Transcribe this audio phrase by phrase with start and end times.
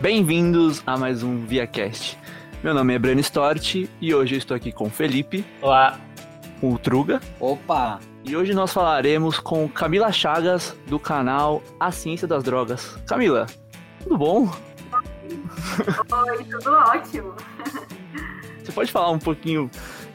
[0.00, 2.16] Bem-vindos a mais um ViaCast.
[2.62, 5.44] Meu nome é Breno Stort e hoje eu estou aqui com o Felipe.
[5.60, 5.98] Olá.
[6.60, 7.20] Com o Truga.
[7.40, 7.98] Opa!
[8.24, 12.96] E hoje nós falaremos com Camila Chagas, do canal A Ciência das Drogas.
[13.08, 13.46] Camila,
[14.04, 14.54] tudo bom?
[15.32, 17.34] Oi, tudo ótimo.
[18.62, 19.68] Você pode falar um pouquinho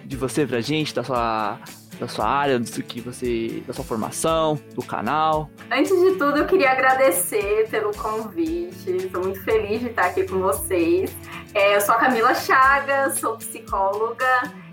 [0.05, 1.59] de você pra gente, da sua
[2.00, 5.50] da sua área, do que você, da sua formação, do canal.
[5.71, 8.89] Antes de tudo, eu queria agradecer pelo convite.
[8.89, 11.15] Estou muito feliz de estar aqui com vocês.
[11.54, 14.25] É, eu sou a Camila Chagas, sou psicóloga,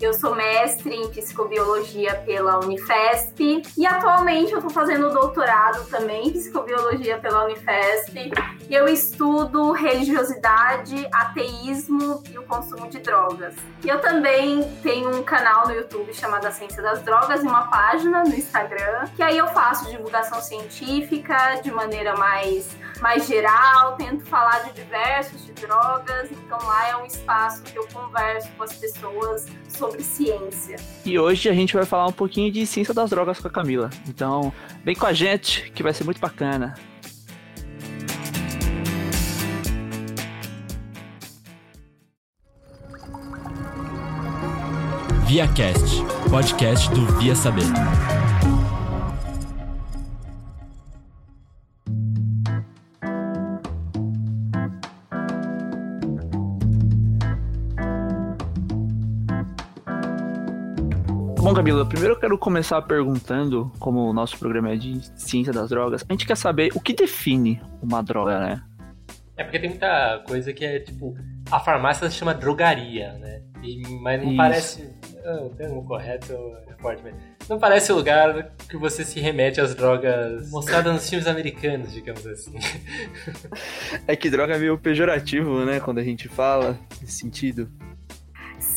[0.05, 6.31] eu sou mestre em psicobiologia pela Unifesp e atualmente eu estou fazendo doutorado também em
[6.31, 8.31] psicobiologia pela Unifesp
[8.69, 13.53] e eu estudo religiosidade, ateísmo e o consumo de drogas.
[13.83, 18.23] Eu também tenho um canal no YouTube chamado A Ciência das Drogas e uma página
[18.23, 22.69] no Instagram, que aí eu faço divulgação científica de maneira mais,
[23.01, 27.87] mais geral, tento falar de diversos de drogas, então lá é um espaço que eu
[27.91, 30.77] converso com as pessoas sobre ciência.
[31.03, 33.89] E hoje a gente vai falar um pouquinho de ciência das drogas com a Camila.
[34.07, 34.53] Então,
[34.85, 36.75] vem com a gente que vai ser muito bacana.
[45.25, 47.63] ViaCast, podcast do Via Saber.
[61.51, 65.67] Bom, Camila, primeiro eu quero começar perguntando, como o nosso programa é de ciência das
[65.67, 68.63] drogas, a gente quer saber o que define uma droga, né?
[69.35, 71.13] É porque tem muita coisa que é tipo.
[71.51, 73.41] A farmácia se chama drogaria, né?
[73.61, 74.37] E, mas não Isso.
[74.37, 74.95] parece.
[75.25, 76.31] Ah, o termo correto
[76.69, 77.15] é forte, mas.
[77.49, 82.25] Não parece o lugar que você se remete às drogas mostradas nos filmes americanos, digamos
[82.25, 82.53] assim.
[84.07, 85.81] É que droga é meio pejorativo, né?
[85.81, 87.69] Quando a gente fala nesse sentido.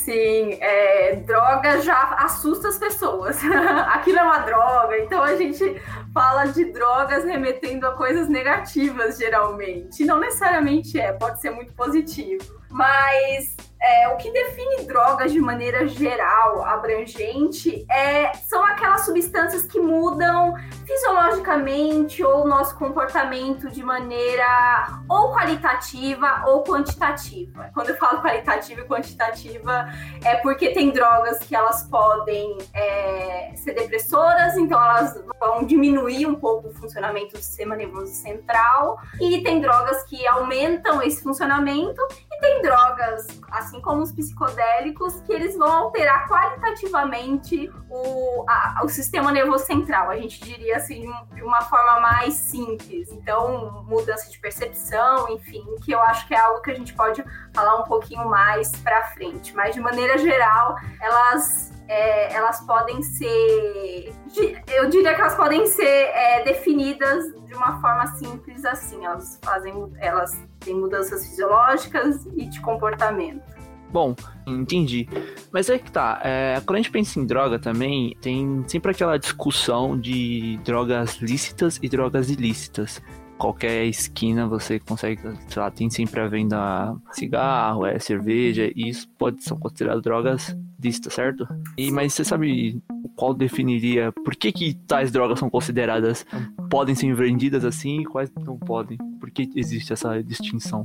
[0.04, 3.38] Sim, é, droga já assusta as pessoas.
[3.88, 5.81] Aquilo é uma droga, então a gente
[6.12, 10.04] fala de drogas remetendo a coisas negativas, geralmente.
[10.04, 12.44] Não necessariamente é, pode ser muito positivo.
[12.69, 19.78] Mas é, o que define drogas de maneira geral, abrangente, é, são aquelas substâncias que
[19.78, 20.55] mudam
[20.87, 27.71] fisiologicamente ou nosso comportamento de maneira ou qualitativa ou quantitativa.
[27.75, 29.89] Quando eu falo qualitativa e quantitativa,
[30.25, 36.34] é porque tem drogas que elas podem é, ser depressoras, então elas vão diminuir um
[36.34, 42.01] pouco o funcionamento do sistema nervoso central, e tem drogas que aumentam esse funcionamento,
[42.33, 48.81] e tem drogas, assim assim como os psicodélicos, que eles vão alterar qualitativamente o, a,
[48.85, 50.11] o sistema nervoso central.
[50.11, 53.11] A gente diria assim, de uma forma mais simples.
[53.13, 57.25] Então, mudança de percepção, enfim, que eu acho que é algo que a gente pode
[57.53, 59.55] falar um pouquinho mais para frente.
[59.55, 64.13] Mas, de maneira geral, elas é, elas podem ser.
[64.73, 69.05] Eu diria que elas podem ser é, definidas de uma forma simples assim.
[69.05, 69.93] Elas fazem.
[69.99, 73.64] Elas têm mudanças fisiológicas e de comportamento.
[73.94, 75.09] Bom, entendi.
[75.53, 79.16] Mas é que tá, é, quando a gente pensa em droga também, tem sempre aquela
[79.16, 83.00] discussão de drogas lícitas e drogas ilícitas.
[83.38, 89.09] Qualquer esquina você consegue, sei lá, tem sempre a venda cigarro, é cerveja, e isso
[89.16, 91.47] pode ser considerado drogas lícitas, certo?
[91.78, 92.83] E, mas você sabe
[93.15, 96.27] qual definiria por que, que tais drogas são consideradas,
[96.69, 98.99] podem ser vendidas assim e quais não podem?
[99.21, 100.84] Por que existe essa distinção?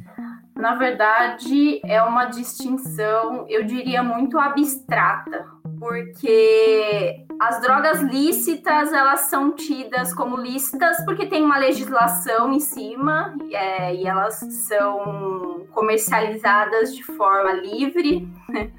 [0.59, 5.47] Na verdade, é uma distinção, eu diria, muito abstrata,
[5.79, 13.33] porque as drogas lícitas elas são tidas como lícitas porque tem uma legislação em cima
[13.51, 14.35] é, e elas
[14.67, 18.27] são comercializadas de forma livre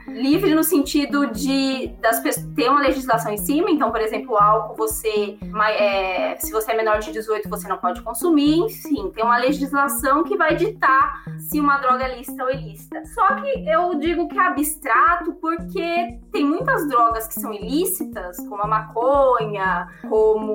[0.09, 2.21] livre no sentido de das
[2.55, 5.37] ter uma legislação em cima então por exemplo álcool você
[5.79, 10.23] é, se você é menor de 18 você não pode consumir enfim tem uma legislação
[10.25, 13.05] que vai ditar se uma droga é lícita ou ilícita.
[13.07, 18.63] Só que eu digo que é abstrato porque tem muitas drogas que são ilícitas como
[18.63, 20.53] a maconha, como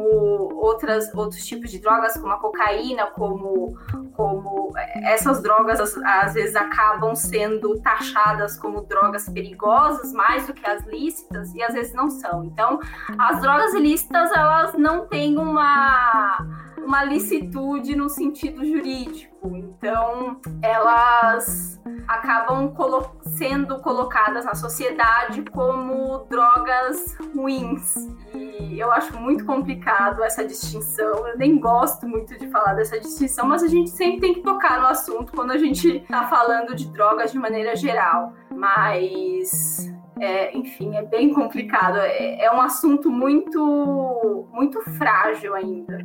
[0.56, 3.78] outras, outros tipos de drogas, como a cocaína, como,
[4.14, 4.74] como
[5.04, 11.54] essas drogas às vezes acabam sendo taxadas como drogas perigosas mais do que as lícitas
[11.54, 12.44] e às vezes não são.
[12.44, 12.80] Então,
[13.18, 19.56] as drogas ilícitas elas não têm uma uma licitude no sentido jurídico.
[19.58, 27.96] Então, elas acabam colo sendo colocadas na sociedade como drogas ruins.
[28.34, 31.28] E eu acho muito complicado essa distinção.
[31.28, 34.80] Eu nem gosto muito de falar dessa distinção, mas a gente sempre tem que tocar
[34.80, 38.34] no assunto quando a gente está falando de drogas de maneira geral.
[38.52, 41.98] Mas é, enfim, é bem complicado.
[41.98, 45.98] É, é, um assunto muito, muito frágil ainda.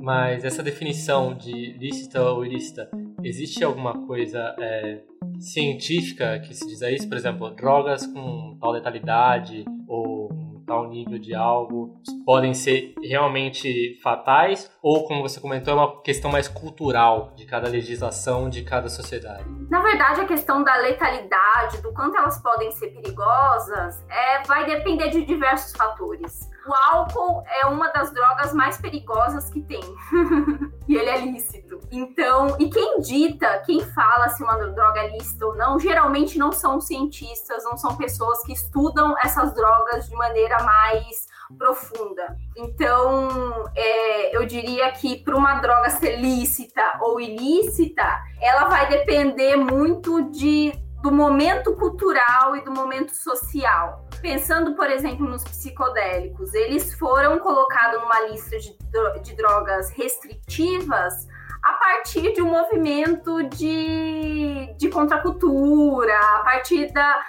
[0.00, 2.88] Mas essa definição de lícita ou ilícita,
[3.22, 5.02] existe alguma coisa é,
[5.40, 7.08] científica que se diz a isso?
[7.08, 10.28] Por exemplo, drogas com tal letalidade ou
[10.68, 16.30] tal nível de algo podem ser realmente fatais ou, como você comentou, é uma questão
[16.30, 19.44] mais cultural de cada legislação, de cada sociedade?
[19.70, 25.08] Na verdade, a questão da letalidade, do quanto elas podem ser perigosas, é, vai depender
[25.08, 26.50] de diversos fatores.
[26.68, 29.80] O álcool é uma das drogas mais perigosas que tem.
[30.86, 31.80] e ele é lícito.
[31.90, 36.52] Então, e quem dita, quem fala se uma droga é lícita ou não, geralmente não
[36.52, 41.26] são cientistas, não são pessoas que estudam essas drogas de maneira mais
[41.56, 42.36] profunda.
[42.54, 48.04] Então, é, eu diria que para uma droga ser lícita ou ilícita,
[48.42, 50.72] ela vai depender muito de
[51.02, 54.07] do momento cultural e do momento social.
[54.20, 58.76] Pensando, por exemplo, nos psicodélicos, eles foram colocados numa lista de,
[59.22, 61.26] de drogas restritivas
[61.62, 67.20] a partir de um movimento de, de contracultura, a partir da,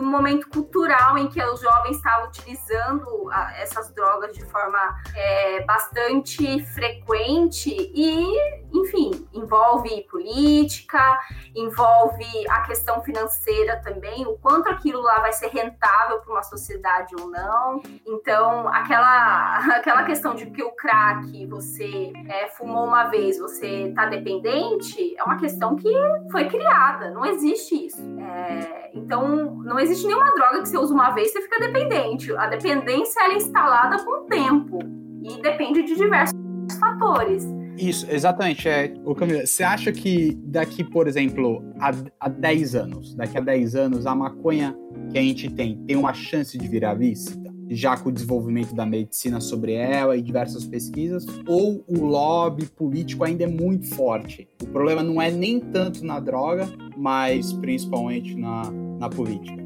[0.00, 4.78] do momento cultural em que os jovens estavam utilizando essas drogas de forma
[5.14, 8.34] é, bastante frequente e,
[8.72, 11.18] enfim, envolve política,
[11.54, 17.14] envolve a questão financeira também, o quanto aquilo lá vai ser rentável para uma sociedade
[17.20, 17.82] ou não.
[18.06, 24.06] Então, aquela, aquela questão de que o crack você é, fumou uma vez, você está
[24.06, 25.92] dependente, é uma questão que
[26.32, 28.00] foi criada, não existe isso.
[28.18, 32.34] É, então, não existe nenhuma droga que você usa uma vez e você fica dependente.
[32.36, 34.78] A dependência é instalada com o tempo
[35.22, 36.34] e depende de diversos
[36.78, 37.46] fatores.
[37.76, 38.68] Isso, exatamente.
[38.68, 43.40] É, o Camila, você acha que daqui, por exemplo, a, a 10 anos, daqui a
[43.40, 44.76] 10 anos, a maconha
[45.10, 47.50] que a gente tem tem uma chance de virar lícita?
[47.72, 51.24] Já com o desenvolvimento da medicina sobre ela e diversas pesquisas?
[51.46, 54.48] Ou o lobby político ainda é muito forte?
[54.60, 59.59] O problema não é nem tanto na droga, mas principalmente na, na política.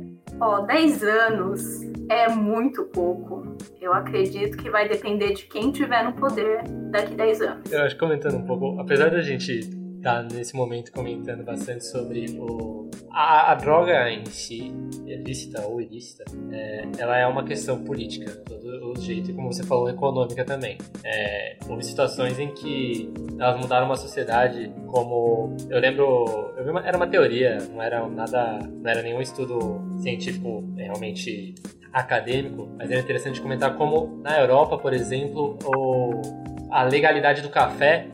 [0.47, 1.81] Ó, 10 anos
[2.11, 3.57] é muito pouco.
[3.81, 7.73] Eu acredito que vai depender de quem tiver no poder daqui 10 anos.
[7.73, 9.61] Eu acho comentando um pouco, apesar da gente
[10.05, 14.71] tá nesse momento comentando bastante sobre o, a, a droga em si,
[15.07, 19.63] ilícita ou ilícita, é, ela é uma questão política, todo o jeito, e como você
[19.63, 20.77] falou, econômica também.
[21.03, 26.97] É, houve situações em que elas mudaram uma sociedade, como eu lembro, eu uma, era
[26.97, 31.55] uma teoria, não era nada, não era nenhum estudo científico realmente
[31.91, 38.09] acadêmico, mas era interessante comentar como na Europa, por exemplo, o, a legalidade do café,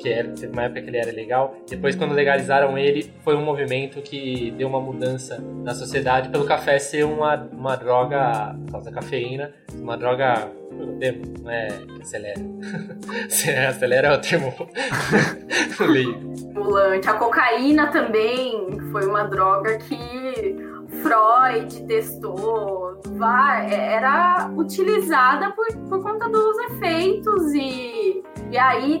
[0.00, 3.44] que era, teve uma época que ele era legal, depois quando legalizaram ele, foi um
[3.44, 8.90] movimento que deu uma mudança na sociedade pelo café ser uma, uma droga, por causa
[8.90, 10.50] da cafeína, uma droga
[11.42, 11.68] não é
[12.00, 12.40] acelera.
[13.68, 14.54] acelera é o termo
[16.32, 17.08] Estimulante.
[17.08, 20.56] A cocaína também foi uma droga que
[21.02, 23.00] Freud testou,
[23.70, 29.00] era utilizada por, por conta dos efeitos e, e aí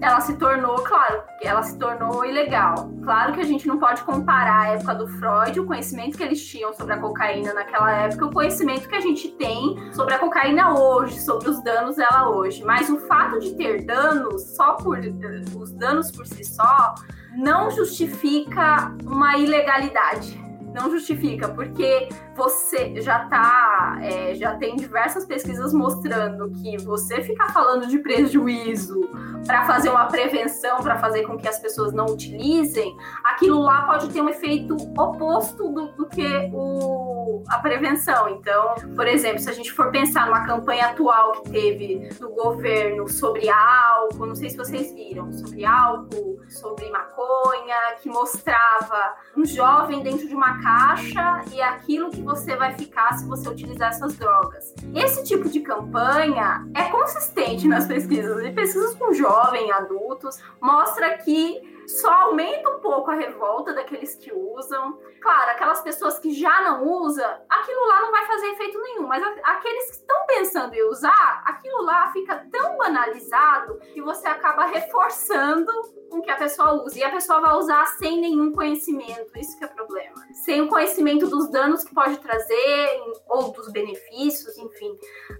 [0.00, 2.90] ela se tornou, claro, ela se tornou ilegal.
[3.02, 6.44] Claro que a gente não pode comparar a época do Freud, o conhecimento que eles
[6.44, 10.78] tinham sobre a cocaína naquela época, o conhecimento que a gente tem sobre a cocaína
[10.78, 12.62] hoje, sobre os danos dela hoje.
[12.64, 16.94] Mas o fato de ter danos só por os danos por si só
[17.36, 20.47] não justifica uma ilegalidade
[20.78, 27.52] não justifica, porque você já tá, é, já tem diversas pesquisas mostrando que você ficar
[27.52, 29.00] falando de prejuízo
[29.46, 34.08] para fazer uma prevenção, para fazer com que as pessoas não utilizem, aquilo lá pode
[34.10, 38.28] ter um efeito oposto do, do que o, a prevenção.
[38.28, 43.08] Então, por exemplo, se a gente for pensar numa campanha atual que teve do governo
[43.08, 50.02] sobre álcool, não sei se vocês viram, sobre álcool, sobre maconha, que mostrava um jovem
[50.02, 54.74] dentro de uma caixa e aquilo que você vai ficar se você utilizar essas drogas.
[54.94, 61.77] Esse tipo de campanha é consistente nas pesquisas, e pesquisas com jovens, adultos, mostra que
[61.88, 64.98] só aumenta um pouco a revolta daqueles que usam.
[65.22, 69.22] Claro, aquelas pessoas que já não usam, aquilo lá não vai fazer efeito nenhum, mas
[69.42, 75.72] aqueles que estão pensando em usar, aquilo lá fica tão banalizado que você acaba reforçando
[76.10, 76.98] com que a pessoa use.
[76.98, 79.36] E a pessoa vai usar sem nenhum conhecimento.
[79.36, 80.14] Isso que é problema.
[80.44, 84.96] Sem o conhecimento dos danos que pode trazer, ou dos benefícios, enfim,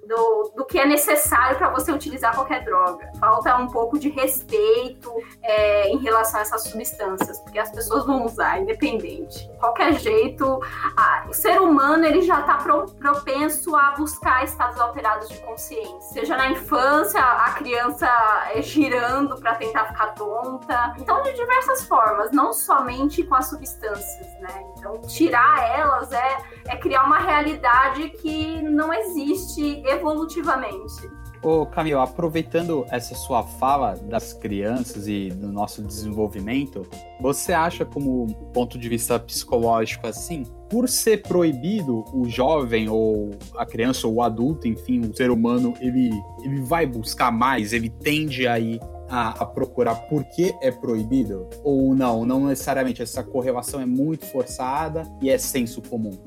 [0.07, 3.11] do, do que é necessário para você utilizar qualquer droga.
[3.19, 5.13] Falta um pouco de respeito
[5.43, 9.49] é, em relação essas substâncias, porque as pessoas vão usar, independente.
[9.49, 10.61] De qualquer jeito,
[10.97, 16.01] a, o ser humano ele já está pro, propenso a buscar estados alterados de consciência.
[16.01, 18.09] Seja na infância, a criança
[18.55, 20.95] é girando para tentar ficar tonta.
[20.99, 24.65] Então, de diversas formas, não somente com as substâncias, né?
[24.77, 31.18] Então, tirar elas é, é criar uma realidade que não existe evolutivamente.
[31.41, 36.85] Ô Camilo, aproveitando essa sua fala das crianças e do nosso desenvolvimento,
[37.21, 43.65] você acha como ponto de vista psicológico assim, por ser proibido o jovem ou a
[43.65, 46.11] criança ou o adulto, enfim, o ser humano, ele,
[46.43, 51.49] ele vai buscar mais, ele tende a ir a, a, procurar por que é proibido?
[51.63, 56.19] Ou não, não necessariamente, essa correlação é muito forçada e é senso comum?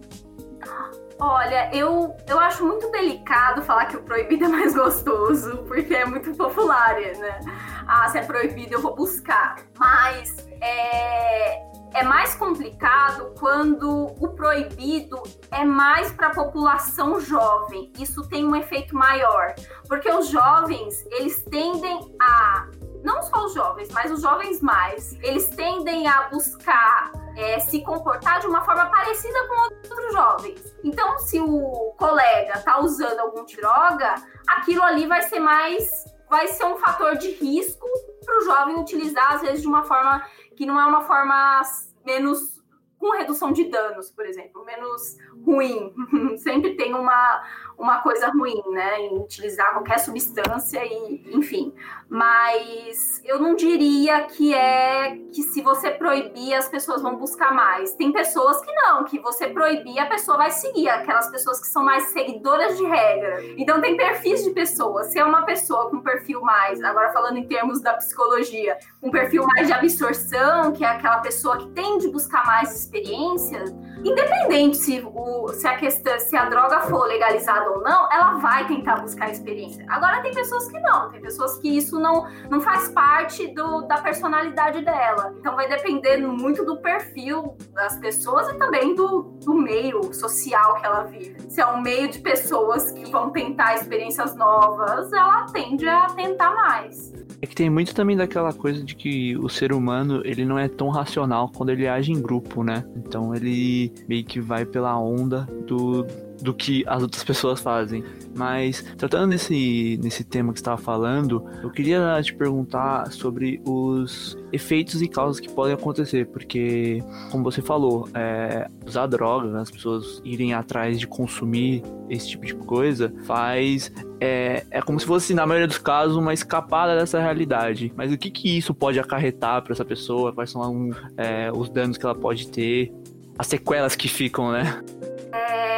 [1.23, 6.03] Olha, eu, eu acho muito delicado falar que o proibido é mais gostoso, porque é
[6.03, 7.39] muito popular, né?
[7.87, 9.57] Ah, se é proibido, eu vou buscar.
[9.77, 11.61] Mas é,
[11.93, 17.93] é mais complicado quando o proibido é mais para a população jovem.
[17.99, 19.53] Isso tem um efeito maior,
[19.87, 22.67] porque os jovens eles tendem a
[23.03, 28.39] não só os jovens, mas os jovens mais, eles tendem a buscar é, se comportar
[28.39, 30.75] de uma forma parecida com outros jovens.
[30.83, 34.15] Então, se o colega tá usando algum droga,
[34.47, 37.87] aquilo ali vai ser mais, vai ser um fator de risco
[38.25, 41.61] para o jovem utilizar, às vezes de uma forma que não é uma forma
[42.05, 42.61] menos
[42.97, 45.93] com redução de danos, por exemplo, menos ruim.
[46.37, 47.43] Sempre tem uma,
[47.77, 51.73] uma coisa ruim, né, em utilizar qualquer substância e, enfim.
[52.07, 57.93] Mas eu não diria que é que se você proibir as pessoas vão buscar mais.
[57.93, 61.83] Tem pessoas que não, que você proibir a pessoa vai seguir, aquelas pessoas que são
[61.83, 63.43] mais seguidoras de regra.
[63.57, 65.07] Então tem perfis de pessoas.
[65.07, 69.45] Se é uma pessoa com perfil mais, agora falando em termos da psicologia, um perfil
[69.47, 75.01] mais de absorção, que é aquela pessoa que tende a buscar mais experiências, independente se,
[75.01, 79.29] o, se a questão, se a droga for legalizada ou não, ela vai tentar buscar
[79.29, 79.85] experiência.
[79.89, 83.97] Agora tem pessoas que não, tem pessoas que isso não, não faz parte do, da
[83.97, 85.33] personalidade dela.
[85.37, 90.85] Então vai depender muito do perfil das pessoas e também do, do meio social que
[90.85, 91.35] ela vive.
[91.49, 96.53] Se é um meio de pessoas que vão tentar experiências novas, ela tende a tentar
[96.55, 97.11] mais.
[97.41, 100.67] É que tem muito também daquela coisa de que o ser humano, ele não é
[100.67, 102.85] tão racional quando ele age em grupo, né?
[102.95, 106.05] Então ele meio que vai pela onda do,
[106.41, 108.03] do que as outras pessoas fazem.
[108.35, 115.01] Mas tratando nesse, nesse tema que estava falando, eu queria te perguntar sobre os efeitos
[115.01, 120.53] e causas que podem acontecer, porque, como você falou, é, usar droga, as pessoas irem
[120.53, 123.91] atrás de consumir esse tipo de coisa, faz.
[124.19, 127.91] É, é como se fosse, na maioria dos casos, uma escapada dessa realidade.
[127.95, 130.31] Mas o que, que isso pode acarretar para essa pessoa?
[130.31, 132.93] Quais são é, os danos que ela pode ter?
[133.37, 134.81] As sequelas que ficam, né?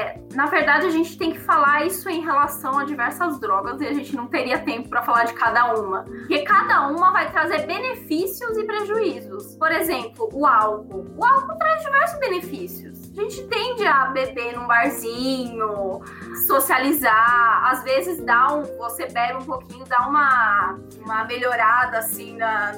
[0.04, 3.88] É, na verdade, a gente tem que falar isso em relação a diversas drogas e
[3.88, 6.04] a gente não teria tempo para falar de cada uma.
[6.04, 9.56] Porque cada uma vai trazer benefícios e prejuízos.
[9.56, 11.06] Por exemplo, o álcool.
[11.18, 12.93] O álcool traz diversos benefícios.
[13.16, 16.02] A gente tende a beber num barzinho,
[16.48, 17.72] socializar.
[17.72, 22.74] Às vezes dá um, você bebe um pouquinho, dá uma, uma melhorada assim na,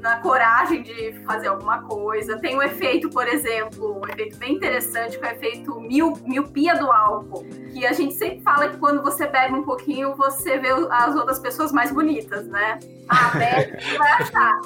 [0.00, 2.38] na coragem de fazer alguma coisa.
[2.38, 6.76] Tem um efeito, por exemplo, um efeito bem interessante, que é o efeito mil, miopia
[6.76, 7.46] do álcool.
[7.72, 11.38] Que a gente sempre fala que quando você bebe um pouquinho, você vê as outras
[11.38, 12.78] pessoas mais bonitas, né?
[13.10, 14.60] Ah, bebe, vai achar.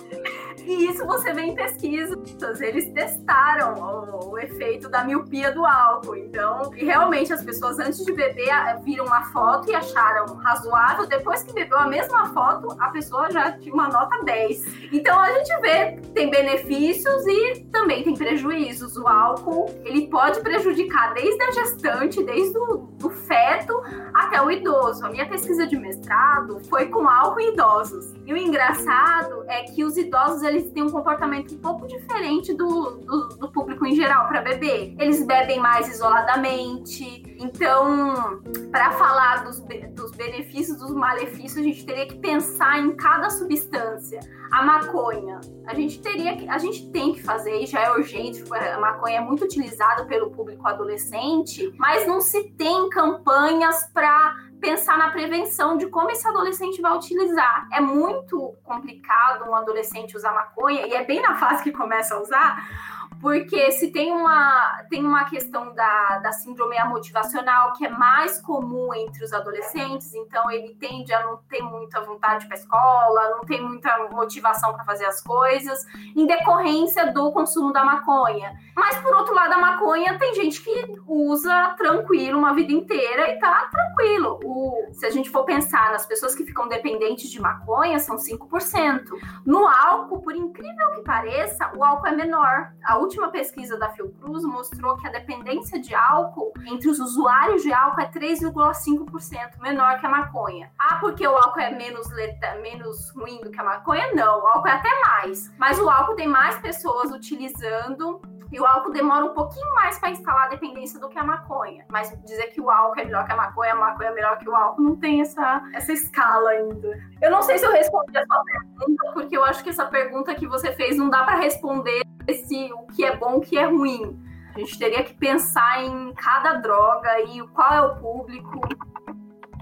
[0.60, 6.16] E isso você vê em pesquisas, eles testaram o, o, efeito da miopia do álcool.
[6.16, 8.52] Então, realmente as pessoas antes de beber
[8.84, 11.06] viram uma foto e acharam razoável.
[11.06, 14.92] Depois que bebeu a mesma foto, a pessoa já tinha uma nota 10.
[14.92, 18.96] Então a gente vê tem benefícios e também tem prejuízos.
[18.96, 23.82] O álcool, ele pode prejudicar desde a gestante, desde o do feto
[24.14, 25.04] até o idoso.
[25.04, 28.14] A minha pesquisa de mestrado foi com álcool em idosos.
[28.24, 32.98] E o engraçado é que os idosos eles têm um comportamento um pouco diferente do,
[32.98, 34.94] do, do público em geral para beber.
[34.98, 37.22] Eles bebem mais isoladamente.
[37.38, 39.60] Então, para falar dos,
[39.90, 44.20] dos benefícios dos malefícios, a gente teria que pensar em cada substância.
[44.52, 48.44] A maconha, a gente teria que, a gente tem que fazer, e já é urgente,
[48.52, 54.96] a maconha é muito utilizada pelo público adolescente, mas não se tem campanhas para pensar
[54.96, 57.66] na prevenção de como esse adolescente vai utilizar.
[57.72, 62.22] É muito complicado um adolescente usar maconha, e é bem na fase que começa a
[62.22, 68.40] usar, porque se tem uma, tem uma questão da, da síndrome motivacional que é mais
[68.40, 73.42] comum entre os adolescentes, então ele tende a não ter muita vontade para escola, não
[73.42, 75.86] tem muita motivação para fazer as coisas,
[76.16, 78.58] em decorrência do consumo da maconha.
[78.74, 83.38] Mas por outro lado, a maconha tem gente que usa tranquilo uma vida inteira e
[83.38, 84.40] tá tranquilo.
[84.42, 89.04] O, se a gente for pensar nas pessoas que ficam dependentes de maconha, são 5%.
[89.46, 92.72] No álcool, por incrível que pareça, o álcool é menor.
[92.82, 97.70] A última pesquisa da Fiocruz mostrou que a dependência de álcool entre os usuários de
[97.70, 100.70] álcool é 3,5% menor que a maconha.
[100.78, 104.14] Ah, porque o álcool é menos, leta, menos ruim do que a maconha?
[104.14, 105.52] Não, o álcool é até mais.
[105.58, 110.10] Mas o álcool tem mais pessoas utilizando e o álcool demora um pouquinho mais para
[110.10, 111.84] instalar a dependência do que a maconha.
[111.90, 114.48] Mas dizer que o álcool é melhor que a maconha, a maconha é melhor que
[114.48, 116.98] o álcool, não tem essa, essa escala ainda.
[117.20, 120.34] Eu não sei se eu respondi a sua pergunta, porque eu acho que essa pergunta
[120.34, 123.66] que você fez não dá para responder se o que é bom, o que é
[123.66, 124.18] ruim.
[124.54, 128.60] A gente teria que pensar em cada droga e qual é o público.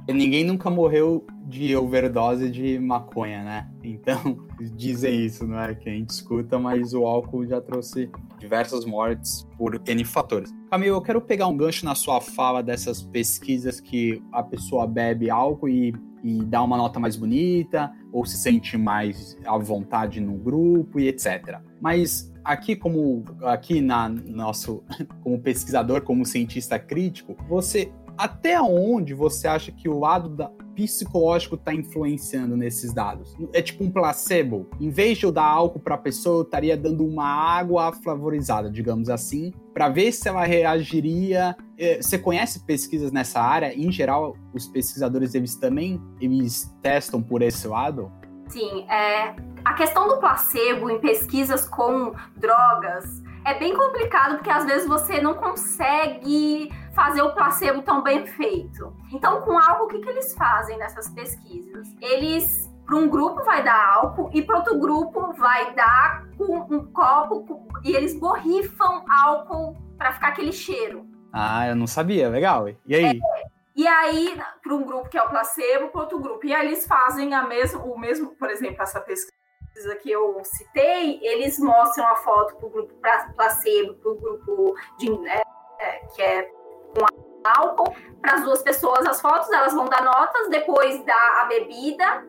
[0.09, 3.71] Ninguém nunca morreu de overdose de maconha, né?
[3.83, 5.75] Então, dizem isso, não é?
[5.75, 10.53] Que a gente escuta, mas o álcool já trouxe diversas mortes por N fatores.
[10.71, 15.29] Camilo, eu quero pegar um gancho na sua fala dessas pesquisas que a pessoa bebe
[15.29, 20.35] álcool e, e dá uma nota mais bonita, ou se sente mais à vontade no
[20.35, 21.59] grupo e etc.
[21.81, 24.83] Mas aqui como aqui na nosso
[25.23, 31.55] como pesquisador, como cientista crítico, você até onde você acha que o lado da, psicológico
[31.55, 33.35] está influenciando nesses dados?
[33.53, 34.69] É tipo um placebo.
[34.81, 38.71] Em vez de eu dar álcool para a pessoa, eu estaria dando uma água flavorizada,
[38.71, 41.57] digamos assim, para ver se ela reagiria.
[41.81, 43.75] É, você conhece pesquisas nessa área?
[43.75, 48.13] Em geral, os pesquisadores eles também eles testam por esse lado?
[48.49, 49.35] Sim, é,
[49.65, 55.23] a questão do placebo em pesquisas com drogas é bem complicado porque às vezes você
[55.23, 58.95] não consegue fazer o placebo tão bem feito.
[59.11, 61.89] Então, com álcool, o que, que eles fazem nessas pesquisas?
[61.99, 67.67] Eles, para um grupo, vai dar álcool e para outro grupo vai dar um copo
[67.83, 71.10] e eles borrifam álcool para ficar aquele cheiro.
[71.33, 72.29] Ah, eu não sabia.
[72.29, 72.69] Legal.
[72.87, 73.05] E aí?
[73.05, 73.43] É,
[73.75, 76.45] e aí, para um grupo que é o placebo, para outro grupo.
[76.47, 81.21] E aí eles fazem a mesmo, o mesmo, por exemplo, essa pesquisa que eu citei,
[81.23, 82.95] eles mostram a foto para o grupo
[83.37, 85.43] placebo, para o grupo de, é,
[85.79, 87.07] é, que é com
[87.45, 92.27] álcool, para as duas pessoas as fotos, elas vão dar notas, depois dá a bebida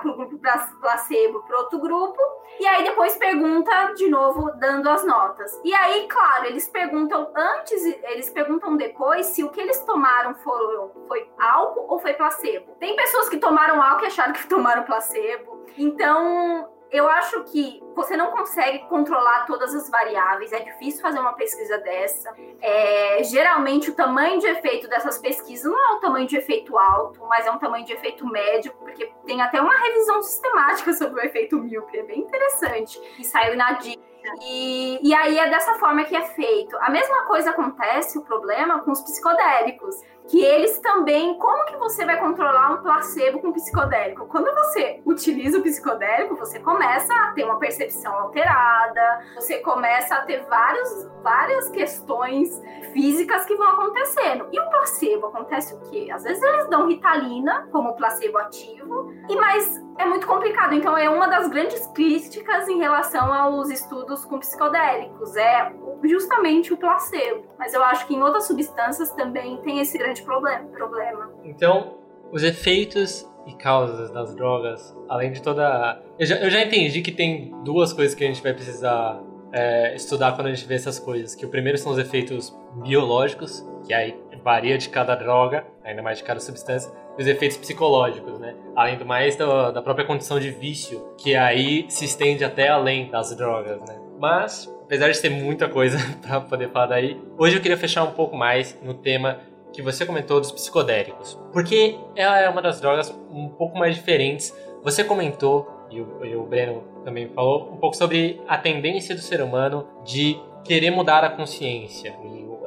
[0.00, 0.38] para o grupo
[0.80, 2.20] placebo, para outro grupo,
[2.60, 5.60] e aí depois pergunta de novo, dando as notas.
[5.64, 10.90] E aí, claro, eles perguntam antes, eles perguntam depois se o que eles tomaram foram,
[11.08, 12.74] foi álcool ou foi placebo.
[12.78, 15.64] Tem pessoas que tomaram álcool e acharam que tomaram placebo.
[15.76, 21.32] Então, eu acho que você não consegue controlar todas as variáveis, é difícil fazer uma
[21.32, 22.34] pesquisa dessa.
[22.60, 27.24] É, geralmente, o tamanho de efeito dessas pesquisas não é um tamanho de efeito alto,
[27.26, 31.24] mas é um tamanho de efeito médio, porque tem até uma revisão sistemática sobre o
[31.24, 33.98] efeito míope, é bem interessante, que saiu na DIC.
[34.40, 36.76] E, e aí é dessa forma que é feito.
[36.76, 39.96] A mesma coisa acontece, o problema, com os psicodélicos
[40.28, 44.26] que eles também, como que você vai controlar um placebo com psicodélico?
[44.26, 50.22] Quando você utiliza o psicodélico, você começa a ter uma percepção alterada, você começa a
[50.22, 54.48] ter vários, várias questões físicas que vão acontecendo.
[54.52, 56.08] E o placebo acontece o quê?
[56.12, 60.74] Às vezes eles dão ritalina como placebo ativo, e mas é muito complicado.
[60.74, 65.72] Então é uma das grandes críticas em relação aos estudos com psicodélicos, é
[66.04, 67.46] justamente o placebo.
[67.58, 71.30] Mas eu acho que em outras substâncias também tem esse grande problema.
[71.44, 71.98] Então,
[72.30, 76.00] os efeitos e causas das drogas, além de toda.
[76.18, 79.20] Eu já, eu já entendi que tem duas coisas que a gente vai precisar
[79.52, 81.34] é, estudar quando a gente vê essas coisas.
[81.34, 86.18] Que o primeiro são os efeitos biológicos, que aí varia de cada droga, ainda mais
[86.18, 88.54] de cada substância, e os efeitos psicológicos, né?
[88.74, 93.10] Além do mais da, da própria condição de vício, que aí se estende até além
[93.10, 94.00] das drogas, né?
[94.18, 98.12] Mas apesar de ter muita coisa para poder falar daí, hoje eu queria fechar um
[98.12, 99.38] pouco mais no tema
[99.72, 104.54] que você comentou dos psicodélicos, porque ela é uma das drogas um pouco mais diferentes.
[104.82, 109.20] Você comentou, e o, e o Breno também falou, um pouco sobre a tendência do
[109.20, 112.14] ser humano de querer mudar a consciência,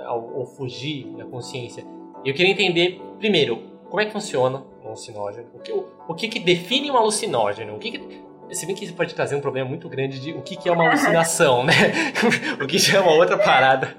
[0.09, 1.83] ou, ou fugir da consciência.
[2.23, 4.63] Eu queria entender, primeiro, como é que funciona
[4.95, 5.47] alucinógeno?
[5.53, 7.75] O que, o, o que, que define um alucinógeno?
[7.75, 10.41] O que, que se bem que isso pode trazer um problema muito grande de o
[10.41, 11.73] que, que é uma alucinação, né?
[12.61, 13.95] o que já é uma outra parada.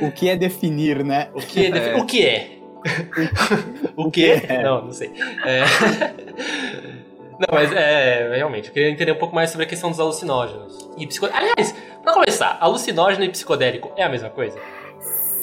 [0.00, 1.28] O que é definir, né?
[1.34, 1.70] O que é?
[1.70, 1.96] Defi é.
[1.96, 2.50] O que é?
[3.96, 4.62] o que é?
[4.62, 5.12] Não, não sei.
[5.44, 5.64] É...
[7.40, 10.90] Não, mas é, realmente, eu queria entender um pouco mais sobre a questão dos alucinógenos.
[10.98, 11.24] E psico...
[11.24, 14.60] Aliás, pra começar, alucinógeno e psicodélico é a mesma coisa?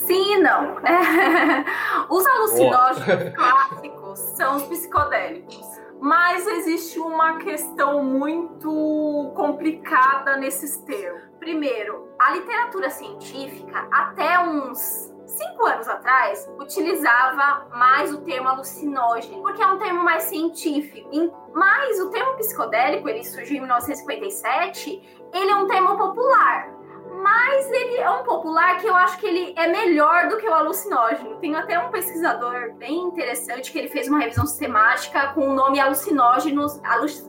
[0.06, 0.78] Sim e não.
[0.86, 1.65] É.
[2.08, 5.65] Os alucinógenos clássicos são os psicodélicos.
[6.00, 11.24] Mas existe uma questão muito complicada nesses termos.
[11.40, 19.62] Primeiro, a literatura científica, até uns cinco anos atrás, utilizava mais o termo alucinógeno, porque
[19.62, 21.10] é um termo mais científico.
[21.54, 26.77] Mas o termo psicodélico, ele surgiu em 1957, ele é um termo popular
[27.28, 30.54] mas ele é um popular que eu acho que ele é melhor do que o
[30.54, 31.36] alucinógeno.
[31.38, 35.78] Tem até um pesquisador bem interessante que ele fez uma revisão sistemática com o nome
[35.78, 36.80] alucinógenos,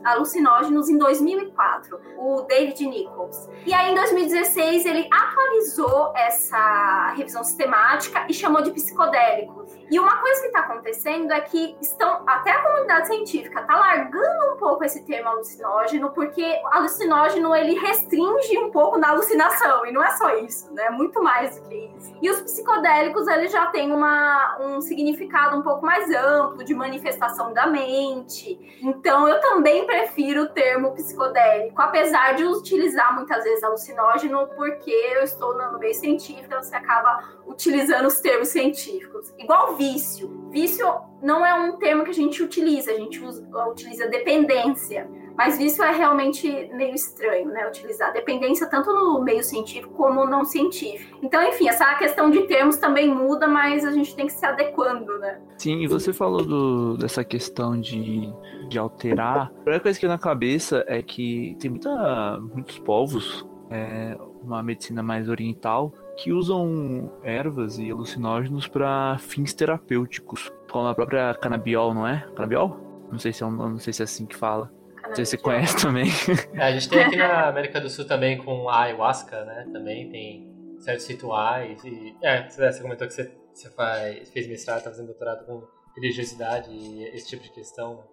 [0.05, 3.49] alucinógenos em 2004, o David Nichols.
[3.65, 9.77] E aí em 2016 ele atualizou essa revisão sistemática e chamou de psicodélicos.
[9.91, 14.53] E uma coisa que está acontecendo é que estão até a comunidade científica está largando
[14.53, 20.03] um pouco esse termo alucinógeno, porque alucinógeno ele restringe um pouco na alucinação e não
[20.03, 20.85] é só isso, né?
[20.85, 22.15] É muito mais do que isso.
[22.21, 27.53] E os psicodélicos eles já têm uma, um significado um pouco mais amplo de manifestação
[27.53, 28.79] da mente.
[28.81, 35.23] Então eu também prefiro o termo psicodélico, apesar de utilizar muitas vezes alucinógeno, porque eu
[35.23, 39.33] estou no meio científico, então você acaba utilizando os termos científicos.
[39.37, 40.49] Igual vício.
[40.51, 40.87] Vício
[41.21, 45.09] não é um termo que a gente utiliza, a gente usa, utiliza dependência.
[45.37, 47.67] Mas vício é realmente meio estranho, né?
[47.67, 51.19] Utilizar dependência tanto no meio científico como não científico.
[51.23, 55.17] Então, enfim, essa questão de termos também muda, mas a gente tem que se adequando,
[55.19, 55.39] né?
[55.57, 58.33] Sim, e você falou do, dessa questão de,
[58.69, 59.37] de alterar.
[59.37, 65.03] A primeira coisa que na cabeça é que tem muita, muitos povos, é, uma medicina
[65.03, 72.05] mais oriental, que usam ervas e alucinógenos para fins terapêuticos, como a própria canabiol, não
[72.05, 72.27] é?
[72.35, 72.77] Canabiol?
[73.11, 74.71] Não sei se é, um, não sei se é assim que fala.
[75.09, 76.07] Não sei se você conhece também.
[76.53, 79.67] É, a gente tem aqui na América do Sul também com a ayahuasca, né?
[79.71, 81.83] Também tem certos rituais.
[81.83, 86.71] E, é, você comentou que você, você faz, fez mestrado, está fazendo doutorado com religiosidade
[86.71, 88.03] e esse tipo de questão.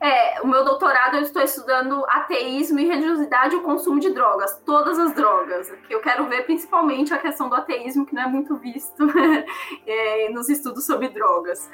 [0.00, 4.60] É, o meu doutorado eu estou estudando ateísmo e religiosidade e o consumo de drogas,
[4.64, 5.70] todas as drogas.
[5.86, 9.06] Que eu quero ver principalmente a questão do ateísmo, que não é muito visto
[9.86, 11.70] é, nos estudos sobre drogas.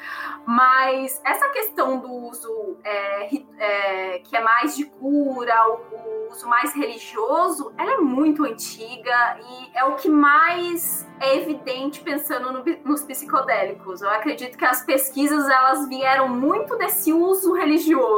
[0.47, 6.75] Mas essa questão do uso é, é, que é mais de cura, o, uso mais
[6.75, 13.03] religioso, ela é muito antiga e é o que mais é evidente pensando no, nos
[13.03, 14.03] psicodélicos.
[14.03, 18.18] Eu acredito que as pesquisas elas vieram muito desse uso religioso,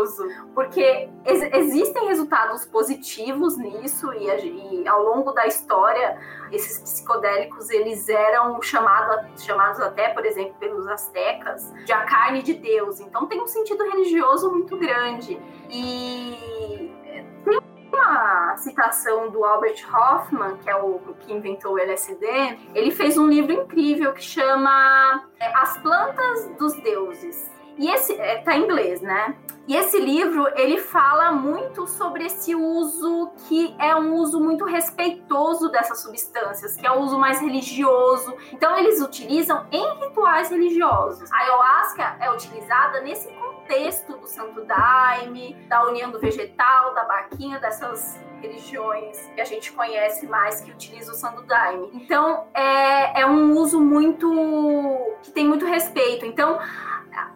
[0.55, 6.19] porque ex existem resultados positivos nisso e, e, ao longo da história
[6.51, 12.55] esses psicodélicos eles eram chamado, chamados até, por exemplo, pelos astecas de a carne de
[12.55, 13.01] Deus.
[13.01, 16.91] Então tem um sentido religioso muito grande e
[17.45, 17.61] tem
[17.93, 22.27] uma citação do Albert Hoffman, que é o que inventou o LSD,
[22.75, 27.50] ele fez um livro incrível que chama é, As Plantas dos Deuses.
[27.81, 29.35] E esse é, tá em inglês, né?
[29.67, 35.71] E esse livro ele fala muito sobre esse uso que é um uso muito respeitoso
[35.71, 38.37] dessas substâncias, que é o uso mais religioso.
[38.53, 41.33] Então eles utilizam em rituais religiosos.
[41.33, 47.59] A ayahuasca é utilizada nesse contexto do Santo Daime, da união do vegetal, da barquinha,
[47.61, 51.91] dessas religiões que a gente conhece mais que utilizam o Santo Daime.
[51.95, 54.29] Então é, é um uso muito
[55.23, 56.27] que tem muito respeito.
[56.27, 56.59] Então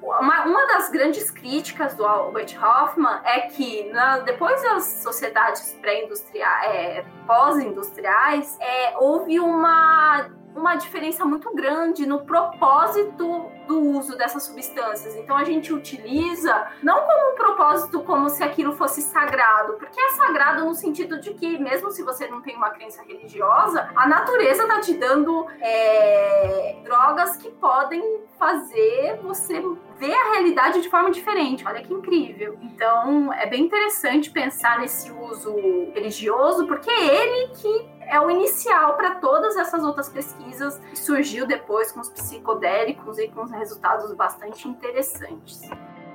[0.03, 6.70] uma, uma das grandes críticas do Albert Hoffman é que na, depois das sociedades pré-industriais,
[6.70, 15.17] é, pós-industriais, é, houve uma uma diferença muito grande no propósito do uso dessas substâncias.
[15.17, 20.11] Então a gente utiliza não como um propósito como se aquilo fosse sagrado, porque é
[20.11, 24.67] sagrado no sentido de que mesmo se você não tem uma crença religiosa, a natureza
[24.67, 29.62] tá te dando é, drogas que podem fazer você
[29.99, 31.67] ver a realidade de forma diferente.
[31.67, 32.59] Olha que incrível.
[32.62, 35.55] Então é bem interessante pensar nesse uso
[35.95, 41.47] religioso, porque é ele que é o inicial para todas essas outras pesquisas que surgiu
[41.47, 45.62] depois com os psicodélicos e com resultados bastante interessantes.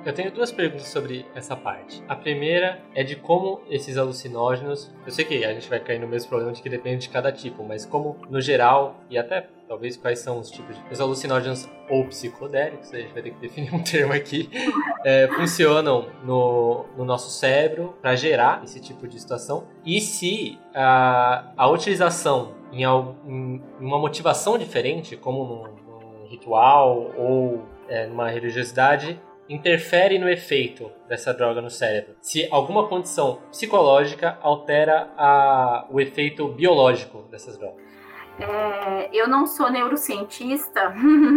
[0.02, 2.02] Eu tenho duas perguntas sobre essa parte.
[2.08, 4.90] A primeira é de como esses alucinógenos.
[5.04, 7.30] Eu sei que a gente vai cair no mesmo problema de que depende de cada
[7.30, 11.70] tipo, mas como, no geral, e até talvez quais são os tipos de os alucinógenos
[11.88, 14.50] ou psicodélicos, a gente vai ter que definir um termo aqui,
[15.04, 21.52] é, funcionam no, no, nosso cérebro para gerar esse tipo de situação e se a,
[21.56, 29.20] a utilização em, em, uma motivação diferente, como num, num ritual ou é, numa religiosidade,
[29.48, 32.16] interfere no efeito dessa droga no cérebro.
[32.20, 37.89] Se alguma condição psicológica altera a, o efeito biológico dessas drogas.
[38.40, 40.94] É, eu não sou neurocientista,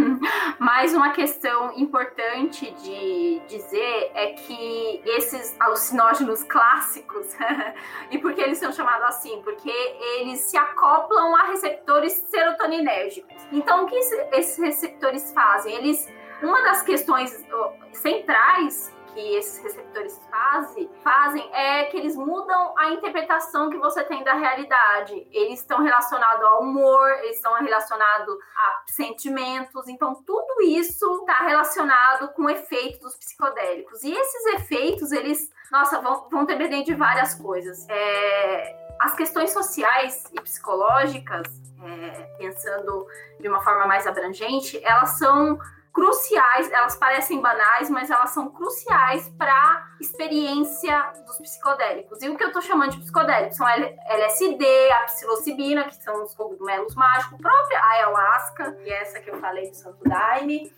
[0.58, 7.26] mas uma questão importante de dizer é que esses alucinógenos clássicos,
[8.10, 9.42] e por que eles são chamados assim?
[9.42, 9.70] Porque
[10.18, 13.36] eles se acoplam a receptores serotoninérgicos.
[13.52, 15.74] Então, o que esses receptores fazem?
[15.74, 16.08] Eles,
[16.42, 17.44] uma das questões
[17.92, 24.24] centrais que esses receptores fazem, fazem é que eles mudam a interpretação que você tem
[24.24, 25.26] da realidade.
[25.30, 32.32] Eles estão relacionados ao humor, eles estão relacionados a sentimentos, então tudo isso está relacionado
[32.34, 34.02] com efeitos dos psicodélicos.
[34.02, 37.86] E esses efeitos, eles, nossa, vão, vão depender de várias coisas.
[37.88, 41.46] É, as questões sociais e psicológicas,
[41.84, 43.06] é, pensando
[43.38, 45.58] de uma forma mais abrangente, elas são
[45.94, 52.20] cruciais, elas parecem banais, mas elas são cruciais para a experiência dos psicodélicos.
[52.20, 56.34] E o que eu estou chamando de psicodélicos são LSD, a psilocibina, que são os
[56.34, 60.70] cogumelos mágicos, própria ayahuasca, que é essa que eu falei do Santo Daime,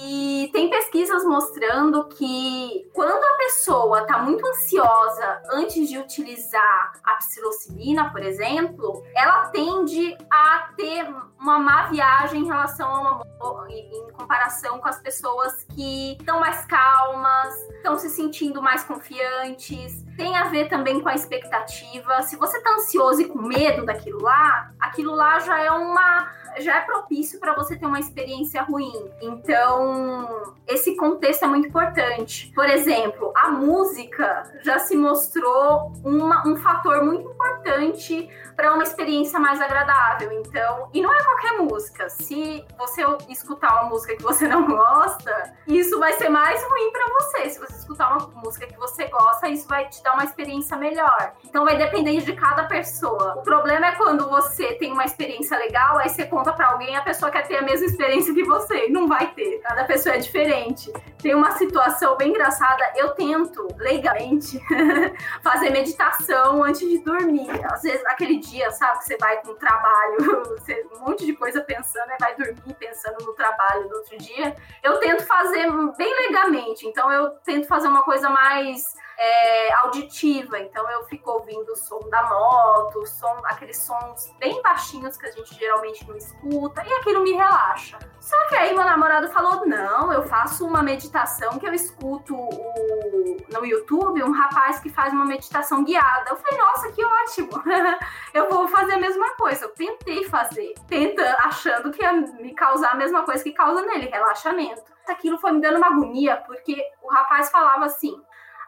[0.00, 7.14] e tem pesquisas mostrando que quando a pessoa está muito ansiosa antes de utilizar a
[7.14, 11.06] psilocibina, por exemplo, ela tende a ter
[11.38, 16.64] uma má viagem em relação a uma, em comparação com as pessoas que estão mais
[16.64, 20.04] calmas, estão se sentindo mais confiantes.
[20.16, 22.22] Tem a ver também com a expectativa.
[22.22, 26.76] Se você está ansioso e com medo daquilo lá, aquilo lá já é uma já
[26.76, 29.10] é propício para você ter uma experiência ruim.
[29.20, 32.52] Então, esse contexto é muito importante.
[32.54, 39.38] Por exemplo, a música já se mostrou uma, um fator muito importante para uma experiência
[39.38, 40.32] mais agradável.
[40.32, 42.08] Então, e não é qualquer música.
[42.08, 47.06] Se você escutar uma música que você não gosta, isso vai ser mais ruim para
[47.14, 47.50] você.
[47.50, 51.34] Se você escutar uma música que você gosta, isso vai te dar uma experiência melhor.
[51.44, 53.34] Então, vai depender de cada pessoa.
[53.38, 57.00] O problema é quando você tem uma experiência legal, aí você conta para alguém, a
[57.00, 58.88] pessoa quer ter a mesma experiência que você.
[58.88, 59.60] Não vai ter.
[59.62, 60.92] Cada pessoa é diferente.
[61.22, 62.84] Tem uma situação bem engraçada.
[62.94, 64.60] Eu tento, legalmente,
[65.42, 67.48] fazer meditação antes de dormir.
[67.72, 71.62] Às vezes, aquele dia, sabe, que você vai com trabalho, você, um monte de coisa
[71.62, 74.54] pensando, e vai dormir pensando no trabalho do outro dia.
[74.82, 76.86] Eu tento fazer bem legalmente.
[76.86, 78.84] Então, eu tento fazer uma coisa mais
[79.18, 85.16] é, auditiva, então eu fico ouvindo o som da moto, som, aqueles sons bem baixinhos
[85.16, 87.98] que a gente geralmente não escuta, e aquilo me relaxa.
[88.20, 93.36] Só que aí meu namorado falou: não, eu faço uma meditação que eu escuto o,
[93.52, 96.30] no YouTube, um rapaz que faz uma meditação guiada.
[96.30, 97.50] Eu falei, nossa, que ótimo!
[98.32, 99.66] eu vou fazer a mesma coisa.
[99.66, 104.08] Eu tentei fazer, tentando, achando que ia me causar a mesma coisa que causa nele,
[104.10, 104.82] relaxamento.
[105.06, 108.18] Aquilo foi me dando uma agonia, porque o rapaz falava assim: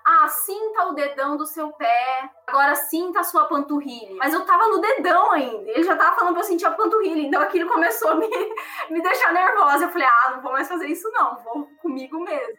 [0.07, 4.14] ah, sinta o dedão do seu pé, agora sinta a sua panturrilha.
[4.16, 7.27] Mas eu tava no dedão ainda, ele já tava falando pra eu sentir a panturrilha,
[7.27, 8.29] então aquilo começou a me,
[8.88, 9.87] me deixar nervosa.
[9.87, 12.55] Eu falei, ah, não vou mais fazer isso não, vou comigo mesmo.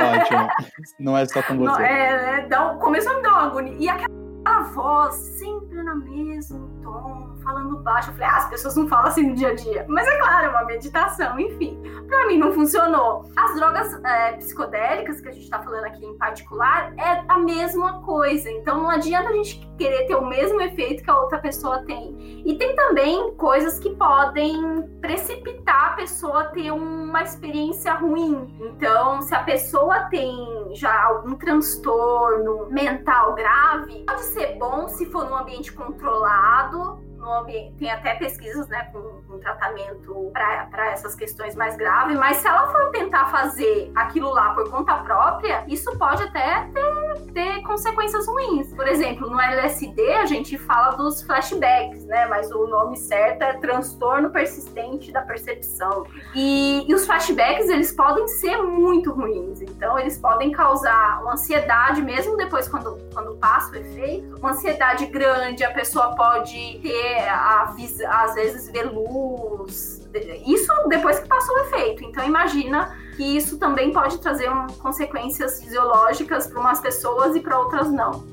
[0.00, 0.48] Ótimo,
[0.98, 1.70] não é só com você.
[1.70, 3.76] Não, é, é, dá, começou a me dar uma agonia.
[3.78, 8.10] E aquela voz sempre no mesmo tom, falando baixo.
[8.10, 9.86] Eu falei, ah, as pessoas não falam assim no dia a dia.
[9.88, 11.80] Mas é claro, é uma meditação, enfim.
[12.08, 13.24] Pra mim não funcionou.
[13.36, 18.02] As drogas é, psicodélicas que a gente tá falando aqui em particular é a mesma
[18.02, 18.50] coisa.
[18.50, 22.42] Então não adianta a gente querer ter o mesmo efeito que a outra pessoa tem.
[22.44, 28.56] E tem também coisas que podem precipitar a pessoa a ter uma experiência ruim.
[28.60, 35.28] Então, se a pessoa tem já algum transtorno mental grave, pode ser bom se for
[35.28, 41.56] num ambiente controlado, no ambiente, tem até pesquisas né, com, com tratamento para essas questões
[41.56, 46.22] mais graves, mas se ela for tentar fazer aquilo lá por conta própria, isso pode
[46.22, 48.72] até ter, ter consequências ruins.
[48.72, 52.26] Por exemplo, no LSD a gente fala dos flashbacks, né?
[52.26, 56.06] Mas o nome certo é transtorno persistente da percepção.
[56.34, 62.00] E, e os flashbacks eles podem ser muito ruins, então eles podem causar uma ansiedade
[62.02, 67.74] mesmo depois quando, quando passa o efeito, uma ansiedade grande, a pessoa pode ter a,
[68.08, 70.06] às vezes ver luz.
[70.46, 72.04] Isso depois que passou o efeito.
[72.04, 77.58] Então imagina que isso também pode trazer um, consequências fisiológicas para umas pessoas e para
[77.58, 78.24] outras não.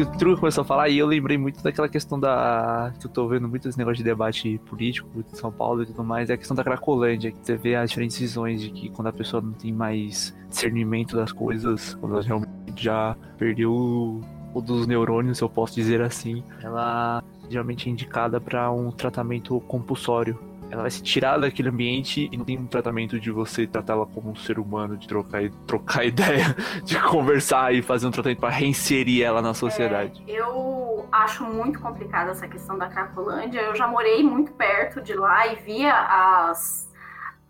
[0.00, 2.92] Que o Truco começou a falar e eu lembrei muito daquela questão da.
[2.98, 6.02] que eu tô vendo muito esse negócio de debate político em São Paulo e tudo
[6.02, 9.08] mais, é a questão da Cracolândia, que você vê as diferentes visões de que quando
[9.08, 14.22] a pessoa não tem mais discernimento das coisas, quando ela realmente já perdeu
[14.54, 19.60] o dos neurônios, se eu posso dizer assim, ela geralmente é indicada para um tratamento
[19.60, 20.38] compulsório
[20.70, 24.30] ela vai se tirar daquele ambiente e não tem um tratamento de você tratá-la como
[24.30, 26.54] um ser humano, de trocar, trocar ideia,
[26.84, 30.22] de conversar e fazer um tratamento para reinserir ela na sociedade.
[30.28, 33.60] É, eu acho muito complicada essa questão da Cracolândia.
[33.60, 36.89] Eu já morei muito perto de lá e via as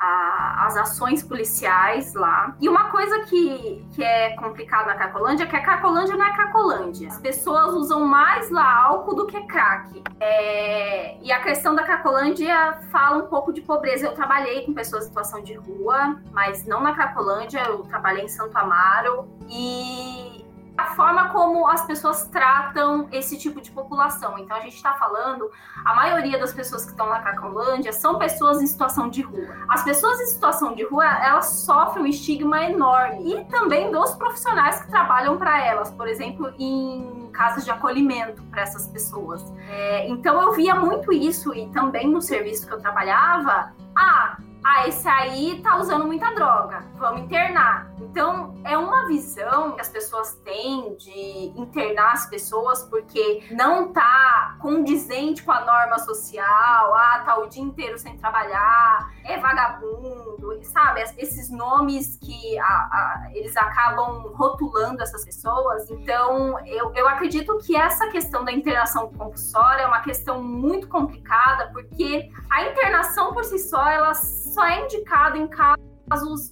[0.01, 2.55] a, as ações policiais lá.
[2.59, 6.33] E uma coisa que, que é complicada na Cracolândia é que a Cracolândia não é
[6.33, 7.09] Cracolândia.
[7.09, 10.03] As pessoas usam mais lá álcool do que crack.
[10.19, 14.07] É, e a questão da Cracolândia fala um pouco de pobreza.
[14.07, 18.29] Eu trabalhei com pessoas em situação de rua, mas não na Cracolândia, eu trabalhei em
[18.29, 19.29] Santo Amaro.
[19.49, 20.50] E
[20.81, 24.39] a forma como as pessoas tratam esse tipo de população.
[24.39, 25.51] Então a gente está falando,
[25.85, 29.55] a maioria das pessoas que estão na Cracolândia são pessoas em situação de rua.
[29.69, 34.81] As pessoas em situação de rua, elas sofrem um estigma enorme e também dos profissionais
[34.81, 39.45] que trabalham para elas, por exemplo, em casas de acolhimento para essas pessoas.
[39.69, 43.73] É, então eu via muito isso e também no serviço que eu trabalhava.
[43.95, 47.91] Ah, ah, esse aí tá usando muita droga, vamos internar.
[48.11, 54.57] Então, é uma visão que as pessoas têm de internar as pessoas porque não tá
[54.59, 61.05] condizente com a norma social, ah, tá o dia inteiro sem trabalhar, é vagabundo, sabe?
[61.19, 65.89] Esses nomes que a, a, eles acabam rotulando essas pessoas.
[65.89, 71.71] Então, eu, eu acredito que essa questão da internação compulsória é uma questão muito complicada,
[71.73, 75.90] porque a internação por si só, ela só é indicada em casos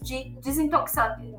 [0.00, 0.36] de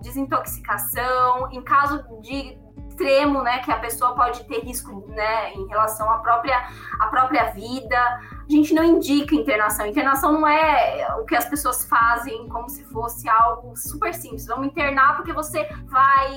[0.01, 2.57] desintoxicação, em caso de
[2.99, 6.67] extremo, né, que a pessoa pode ter risco, né, em relação à própria,
[6.99, 8.19] à própria vida.
[8.49, 9.85] A gente não indica internação.
[9.85, 14.47] Internação não é o que as pessoas fazem como se fosse algo super simples.
[14.47, 16.33] Vamos internar porque você vai,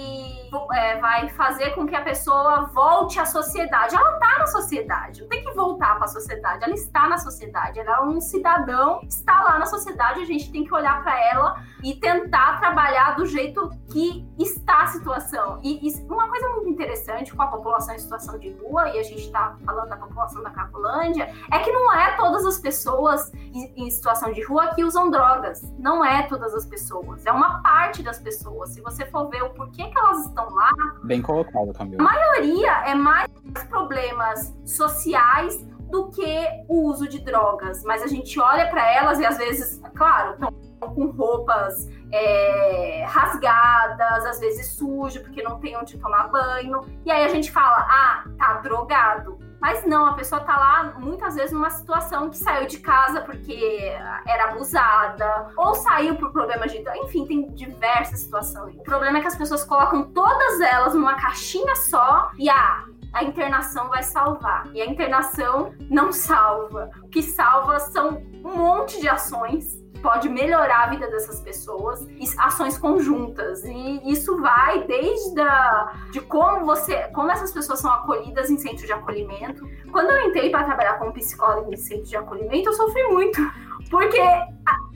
[0.75, 3.97] é, vai fazer com que a pessoa volte à sociedade.
[3.97, 6.63] Ela está na sociedade, não tem que voltar para a sociedade.
[6.63, 7.81] Ela está na sociedade.
[7.81, 10.21] Ela é um cidadão, está lá na sociedade.
[10.21, 14.87] A gente tem que olhar para ela e tentar trabalhar do jeito que está a
[14.89, 15.61] situação.
[15.63, 19.03] E, e uma coisa muito interessante com a população em situação de rua, e a
[19.03, 23.91] gente está falando da população da Cracolândia, é que não é todas as pessoas em
[23.91, 25.63] situação de rua que usam drogas.
[25.79, 27.25] Não é todas as pessoas.
[27.27, 28.71] É uma parte das pessoas.
[28.71, 30.71] Se você for ver o porquê que elas estão lá.
[31.05, 32.03] Bem colocado, Camila.
[32.03, 33.31] A maioria é mais
[33.69, 37.85] problemas sociais do que o uso de drogas.
[37.85, 44.25] Mas a gente olha para elas e às vezes, claro, estão com roupas é, rasgadas,
[44.25, 46.81] às vezes sujo, porque não tem onde tomar banho.
[47.05, 49.39] E aí a gente fala, ah, tá drogado.
[49.63, 53.95] Mas não, a pessoa tá lá muitas vezes numa situação que saiu de casa porque
[54.27, 56.83] era abusada, ou saiu por problemas de.
[57.05, 58.75] Enfim, tem diversas situações.
[58.75, 63.23] O problema é que as pessoas colocam todas elas numa caixinha só e ah, a
[63.23, 64.67] internação vai salvar.
[64.75, 66.91] E a internação não salva.
[67.01, 72.07] O que salva são um monte de ações pode melhorar a vida dessas pessoas,
[72.39, 73.65] ações conjuntas.
[73.65, 78.85] E isso vai desde a, de como você, como essas pessoas são acolhidas em centro
[78.85, 79.67] de acolhimento.
[79.91, 83.41] Quando eu entrei para trabalhar como psicóloga em centro de acolhimento, eu sofri muito,
[83.89, 84.21] porque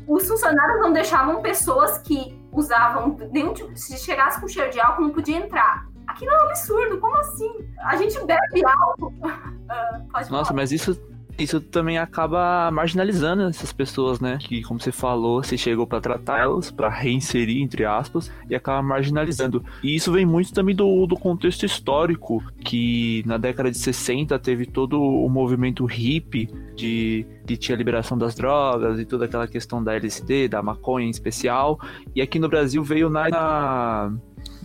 [0.06, 5.02] os funcionários não deixavam pessoas que usavam nenhum tipo, se chegasse com cheiro de álcool
[5.02, 5.86] não podia entrar.
[6.06, 7.50] Aquilo é um absurdo, como assim?
[7.80, 9.14] A gente bebe álcool.
[9.66, 10.52] Uh, Nossa, falar.
[10.52, 10.96] mas isso
[11.38, 14.38] isso também acaba marginalizando essas pessoas, né?
[14.40, 19.64] Que, como você falou, você chegou para tratá-las, para reinserir, entre aspas, e acaba marginalizando.
[19.82, 24.66] E isso vem muito também do, do contexto histórico, que na década de 60 teve
[24.66, 29.94] todo o movimento hippie de que tinha liberação das drogas e toda aquela questão da
[29.94, 31.78] LSD, da maconha em especial.
[32.14, 34.12] E aqui no Brasil veio na, na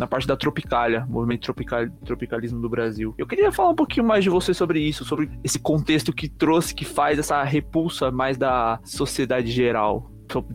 [0.08, 3.14] parte da Tropicália, movimento tropical, tropicalismo do Brasil.
[3.18, 6.74] Eu queria falar um pouquinho mais de você sobre isso, sobre esse contexto que trouxe,
[6.74, 10.12] que faz essa repulsa mais da sociedade geral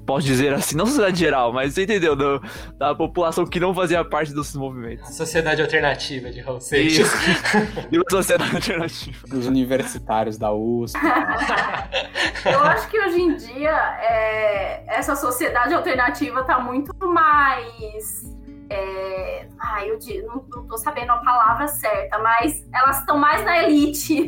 [0.07, 2.41] posso dizer assim, não sociedade geral, mas você entendeu, do,
[2.79, 5.15] da população que não fazia parte dos movimentos.
[5.15, 7.11] Sociedade alternativa de Raul Seixas.
[7.91, 9.19] E uma sociedade alternativa.
[9.33, 10.99] Os universitários da USP.
[12.45, 18.25] Eu acho que hoje em dia é, essa sociedade alternativa está muito mais
[18.69, 23.63] é, ah, eu não, não tô sabendo a palavra certa, mas elas estão mais na
[23.63, 24.27] elite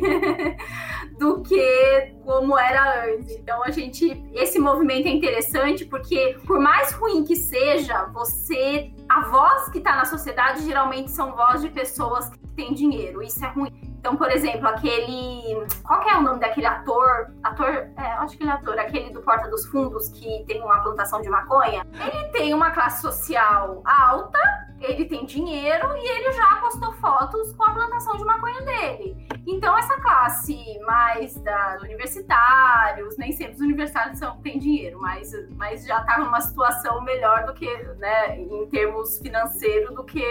[1.19, 3.35] do que como era antes.
[3.35, 9.21] Então a gente, esse movimento é interessante porque por mais ruim que seja, você, a
[9.21, 13.23] voz que está na sociedade geralmente são voz de pessoas que têm dinheiro.
[13.23, 13.71] Isso é ruim.
[13.99, 15.65] Então, por exemplo, aquele.
[15.83, 17.33] Qual é o nome daquele ator?
[17.43, 17.89] Ator.
[17.97, 21.21] É, acho que ele é ator, aquele do Porta dos Fundos que tem uma plantação
[21.21, 21.85] de maconha.
[21.99, 24.39] Ele tem uma classe social alta
[24.81, 29.27] ele tem dinheiro e ele já postou fotos com a plantação de maconha dele.
[29.47, 35.85] Então, essa classe mais da universitários, nem sempre os universitários são, têm dinheiro, mas, mas
[35.85, 40.23] já está numa situação melhor do que, né, em termos financeiros, do que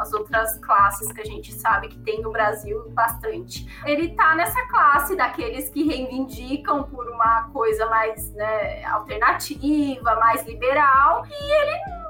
[0.00, 3.66] as outras classes que a gente sabe que tem no Brasil bastante.
[3.84, 11.24] Ele está nessa classe daqueles que reivindicam por uma coisa mais né, alternativa, mais liberal,
[11.26, 12.05] e ele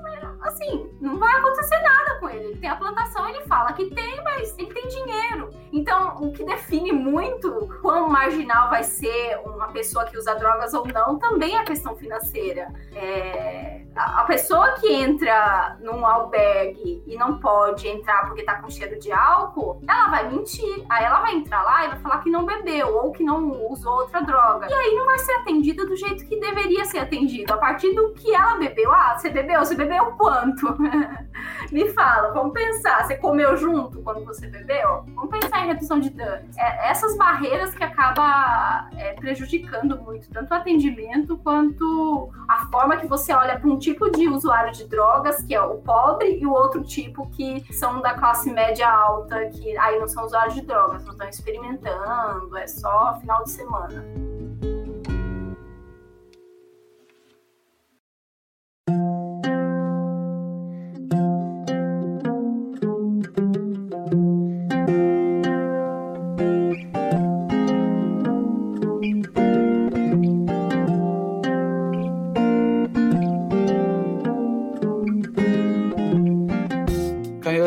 [0.47, 2.47] assim, não vai acontecer nada com ele.
[2.47, 5.51] Ele tem a plantação, ele fala que tem, mas ele tem dinheiro.
[5.73, 10.87] Então, o que define muito quão marginal vai ser uma pessoa que usa drogas ou
[10.87, 12.73] não também é a questão financeira.
[12.95, 13.83] É...
[13.95, 19.11] A pessoa que entra num albergue e não pode entrar porque tá com cheiro de
[19.11, 20.85] álcool, ela vai mentir.
[20.91, 24.01] Aí ela vai entrar lá e vai falar que não bebeu ou que não usou
[24.01, 24.69] outra droga.
[24.69, 27.53] E aí não vai ser atendida do jeito que deveria ser atendido.
[27.55, 28.93] A partir do que ela bebeu.
[28.93, 29.61] Ah, você bebeu?
[29.61, 30.36] Você bebeu quanto?
[31.73, 33.05] Me fala, vamos pensar.
[33.05, 35.05] Você comeu junto quando você bebeu?
[35.15, 36.57] Vamos pensar em redução de danos.
[36.57, 43.07] É, essas barreiras que acaba é, prejudicando muito, tanto o atendimento quanto a forma que
[43.07, 46.53] você olha para um tipo de usuário de drogas, que é o pobre, e o
[46.53, 51.05] outro tipo que são da classe média alta, que aí não são usuários de drogas,
[51.05, 54.36] não estão experimentando, é só final de semana.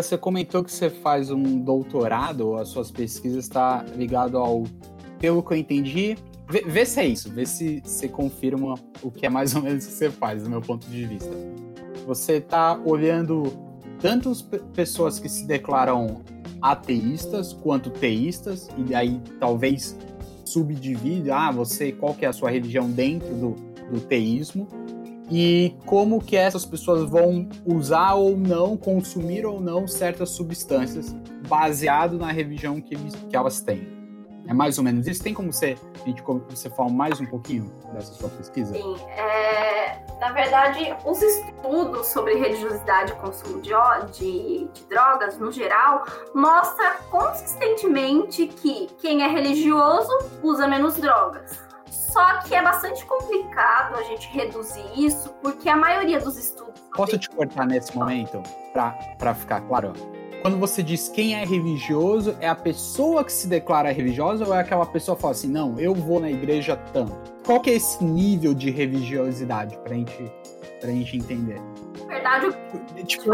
[0.09, 4.63] Você comentou que você faz um doutorado, as suas pesquisas está ligado ao,
[5.19, 6.17] pelo que eu entendi,
[6.49, 9.85] vê, vê, se é isso, vê se você confirma o que é mais ou menos
[9.85, 11.29] que você faz, do meu ponto de vista.
[12.07, 13.53] Você está olhando
[13.99, 16.21] tanto as pessoas que se declaram
[16.59, 19.95] ateístas quanto teístas, e aí talvez
[20.43, 23.51] subdivide, ah, você, qual que é a sua religião dentro do,
[23.91, 24.67] do teísmo,
[25.29, 31.13] e como que essas pessoas vão usar ou não, consumir ou não certas substâncias
[31.47, 33.99] baseado na religião que, que elas têm.
[34.47, 35.21] É mais ou menos isso?
[35.21, 38.73] Tem como você, a gente, você falar mais um pouquinho dessa sua pesquisa?
[38.73, 38.95] Sim.
[39.15, 43.69] É, na verdade, os estudos sobre religiosidade e consumo de,
[44.11, 46.03] de, de drogas, no geral,
[46.33, 50.11] mostra consistentemente que quem é religioso
[50.41, 56.19] usa menos drogas só que é bastante complicado a gente reduzir isso, porque a maioria
[56.19, 56.79] dos estudos.
[56.95, 58.41] Posso te cortar nesse momento,
[58.73, 59.93] para ficar claro?
[60.41, 64.59] Quando você diz quem é religioso, é a pessoa que se declara religiosa ou é
[64.59, 67.13] aquela pessoa que fala assim, não, eu vou na igreja tanto?
[67.45, 70.31] Qual que é esse nível de religiosidade pra gente,
[70.79, 71.61] pra gente entender?
[71.99, 72.45] Na verdade,
[72.95, 73.05] eu...
[73.05, 73.31] tipo,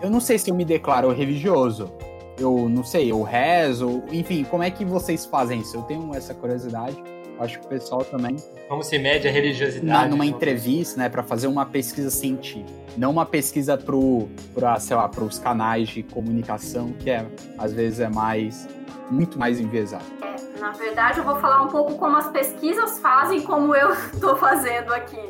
[0.00, 1.92] eu não sei se eu me declaro religioso.
[2.38, 5.76] Eu não sei, eu rezo, enfim, como é que vocês fazem isso?
[5.76, 6.96] Eu tenho essa curiosidade.
[7.42, 8.36] Acho que o pessoal também.
[8.68, 9.84] Como se mede a religiosidade?
[9.84, 12.70] Na, numa entrevista, né, para fazer uma pesquisa científica.
[12.96, 17.26] Não uma pesquisa para, sei lá, para os canais de comunicação, que é,
[17.58, 18.68] às vezes é mais,
[19.10, 20.04] muito mais enviesado.
[20.22, 24.36] É, na verdade, eu vou falar um pouco como as pesquisas fazem, como eu estou
[24.36, 25.20] fazendo aqui,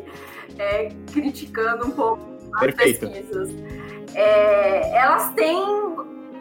[0.59, 2.21] é, criticando um pouco
[2.55, 3.09] as Perfeito.
[3.09, 3.51] pesquisas.
[4.15, 5.63] É, elas têm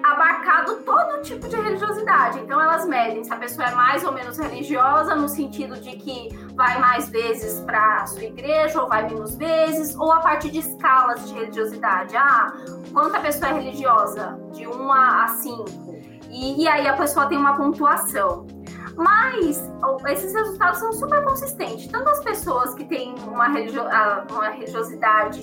[0.04, 2.40] abarcado todo tipo de religiosidade.
[2.40, 6.30] Então elas medem se a pessoa é mais ou menos religiosa no sentido de que
[6.56, 11.28] vai mais vezes para sua igreja ou vai menos vezes, ou a partir de escalas
[11.28, 12.16] de religiosidade.
[12.16, 12.54] Ah,
[12.92, 14.40] quanto a pessoa é religiosa?
[14.52, 15.92] De 1 a 5.
[16.30, 18.48] E, e aí a pessoa tem uma pontuação.
[18.96, 19.62] Mas
[20.10, 21.88] esses resultados são super consistentes.
[21.88, 23.84] Tanto as pessoas que têm uma, religio
[24.30, 25.42] uma religiosidade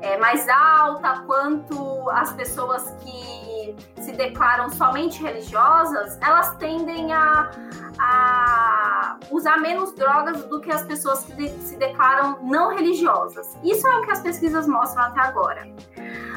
[0.00, 7.50] é, mais alta, quanto as pessoas que se declaram somente religiosas, elas tendem a,
[7.98, 13.56] a usar menos drogas do que as pessoas que de, se declaram não religiosas.
[13.64, 15.66] Isso é o que as pesquisas mostram até agora.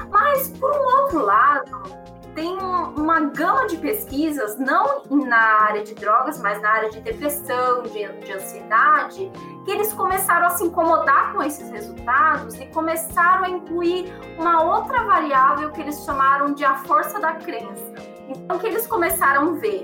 [0.09, 1.81] Mas, por um outro lado,
[2.39, 7.83] tem uma gama de pesquisas, não na área de drogas, mas na área de depressão,
[7.83, 9.29] de, de ansiedade,
[9.65, 15.03] que eles começaram a se incomodar com esses resultados e começaram a incluir uma outra
[15.03, 17.93] variável que eles chamaram de a força da crença.
[18.29, 19.83] Então, que eles começaram a ver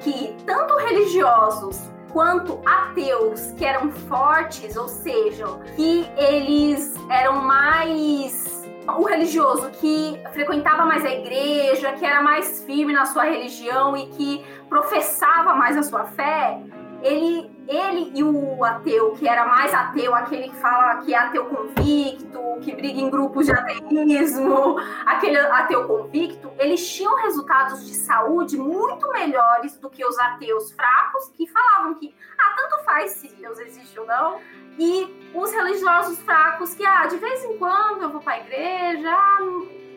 [0.00, 1.82] que tanto religiosos
[2.14, 5.46] quanto ateus que eram fortes, ou seja,
[5.76, 12.92] que eles eram mais o religioso que frequentava mais a igreja, que era mais firme
[12.92, 16.60] na sua religião e que professava mais a sua fé,
[17.02, 21.46] ele, ele e o ateu, que era mais ateu, aquele que fala que é ateu
[21.46, 24.76] convicto, que briga em grupos de ateísmo,
[25.06, 31.30] aquele ateu convicto, eles tinham resultados de saúde muito melhores do que os ateus fracos,
[31.30, 34.38] que falavam que, ah, tanto faz se Deus existe ou não,
[34.80, 39.14] e os religiosos fracos que, ah, de vez em quando eu vou para a igreja,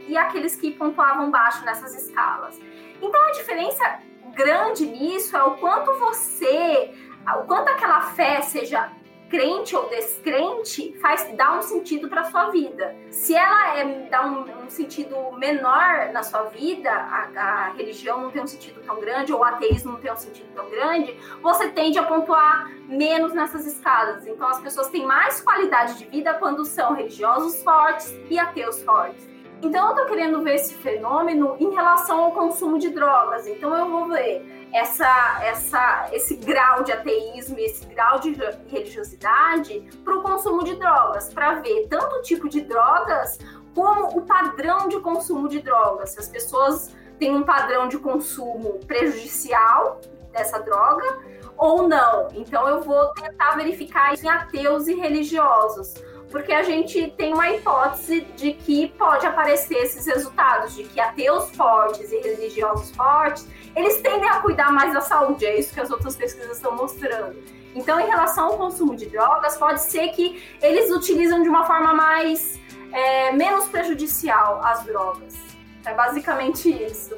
[0.08, 2.60] e aqueles que pontuavam baixo nessas escalas.
[3.02, 4.00] Então a diferença
[4.36, 6.94] grande nisso é o quanto você,
[7.40, 8.92] o quanto aquela fé, seja
[9.34, 12.96] crente ou descrente, faz dar um sentido para sua vida.
[13.10, 18.30] Se ela é, dá um, um, sentido menor na sua vida, a, a, religião não
[18.30, 21.68] tem um sentido tão grande, ou o ateísmo não tem um sentido tão grande, você
[21.70, 24.28] tende a pontuar menos nessas escalas.
[24.28, 29.33] Então as pessoas têm mais qualidade de vida quando são religiosos fortes e ateus fortes.
[29.64, 33.48] Então eu tô querendo ver esse fenômeno em relação ao consumo de drogas.
[33.48, 38.36] Então eu vou ver essa, essa, esse grau de ateísmo esse grau de
[38.68, 43.40] religiosidade para o consumo de drogas, para ver tanto o tipo de drogas
[43.74, 46.10] como o padrão de consumo de drogas.
[46.10, 50.02] Se as pessoas têm um padrão de consumo prejudicial
[50.34, 51.20] dessa droga
[51.56, 52.28] ou não.
[52.34, 55.94] Então eu vou tentar verificar em ateus e religiosos
[56.34, 61.52] porque a gente tem uma hipótese de que pode aparecer esses resultados, de que ateus
[61.52, 65.92] fortes e religiosos fortes, eles tendem a cuidar mais da saúde, é isso que as
[65.92, 67.36] outras pesquisas estão mostrando.
[67.76, 71.94] Então, em relação ao consumo de drogas, pode ser que eles utilizam de uma forma
[71.94, 72.60] mais
[72.92, 75.36] é, menos prejudicial as drogas.
[75.86, 77.16] É basicamente isso.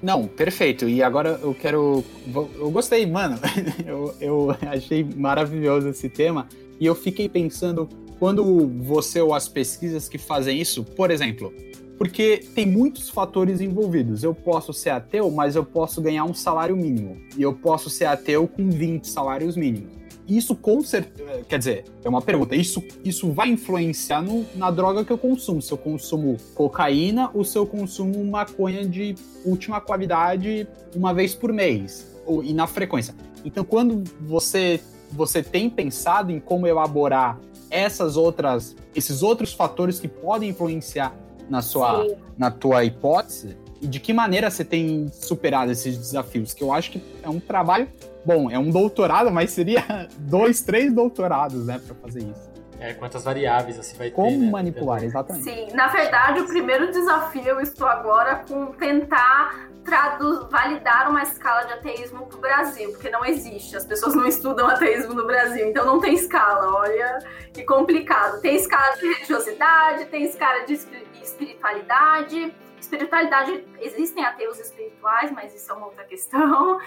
[0.00, 0.88] Não, perfeito.
[0.88, 2.04] E agora eu quero.
[2.32, 3.38] Eu gostei, mano.
[3.86, 6.48] Eu, eu achei maravilhoso esse tema.
[6.80, 7.88] E eu fiquei pensando
[8.22, 11.52] quando você ou as pesquisas que fazem isso, por exemplo,
[11.98, 14.22] porque tem muitos fatores envolvidos.
[14.22, 17.20] Eu posso ser ateu, mas eu posso ganhar um salário mínimo.
[17.36, 19.90] E eu posso ser ateu com 20 salários mínimos.
[20.28, 21.42] Isso com certeza.
[21.48, 22.54] Quer dizer, é uma pergunta.
[22.54, 25.60] Isso, isso vai influenciar no, na droga que eu consumo.
[25.60, 31.52] Se eu consumo cocaína ou se eu consumo maconha de última qualidade uma vez por
[31.52, 32.06] mês.
[32.24, 33.16] Ou, e na frequência.
[33.44, 37.40] Então, quando você, você tem pensado em como elaborar
[37.72, 41.16] essas outras, esses outros fatores que podem influenciar
[41.48, 42.06] na sua,
[42.36, 46.54] na tua hipótese e de que maneira você tem superado esses desafios?
[46.54, 47.88] Que eu acho que é um trabalho
[48.24, 52.51] bom, é um doutorado, mas seria dois, três doutorados, né, para fazer isso.
[52.82, 54.34] É, quantas variáveis você vai Como ter.
[54.34, 54.50] Como né?
[54.50, 55.44] manipular, exatamente.
[55.44, 61.62] Sim, na verdade, o primeiro desafio eu estou agora com tentar traduz, validar uma escala
[61.64, 63.76] de ateísmo para o Brasil, porque não existe.
[63.76, 66.74] As pessoas não estudam ateísmo no Brasil, então não tem escala.
[66.74, 67.20] Olha
[67.52, 68.40] que complicado.
[68.40, 70.74] Tem escala de religiosidade, tem escala de
[71.22, 72.52] espiritualidade.
[72.80, 76.80] Espiritualidade, existem ateus espirituais, mas isso é uma outra questão.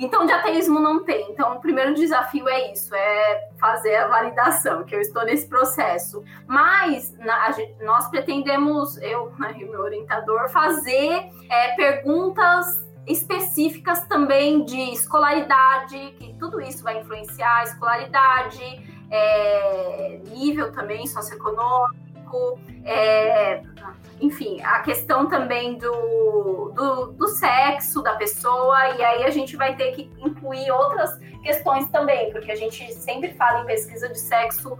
[0.00, 1.30] Então, de ateísmo não tem.
[1.30, 6.24] Então, o primeiro desafio é isso, é fazer a validação, que eu estou nesse processo.
[6.46, 14.64] Mas na, gente, nós pretendemos, eu né, e meu orientador, fazer é, perguntas específicas também
[14.64, 18.62] de escolaridade, que tudo isso vai influenciar, escolaridade,
[19.10, 23.62] é, nível também socioeconômico, é,
[24.20, 29.74] enfim, a questão também do, do, do, sexo da pessoa, e aí a gente vai
[29.76, 34.78] ter que incluir outras questões também, porque a gente sempre fala em pesquisa de sexo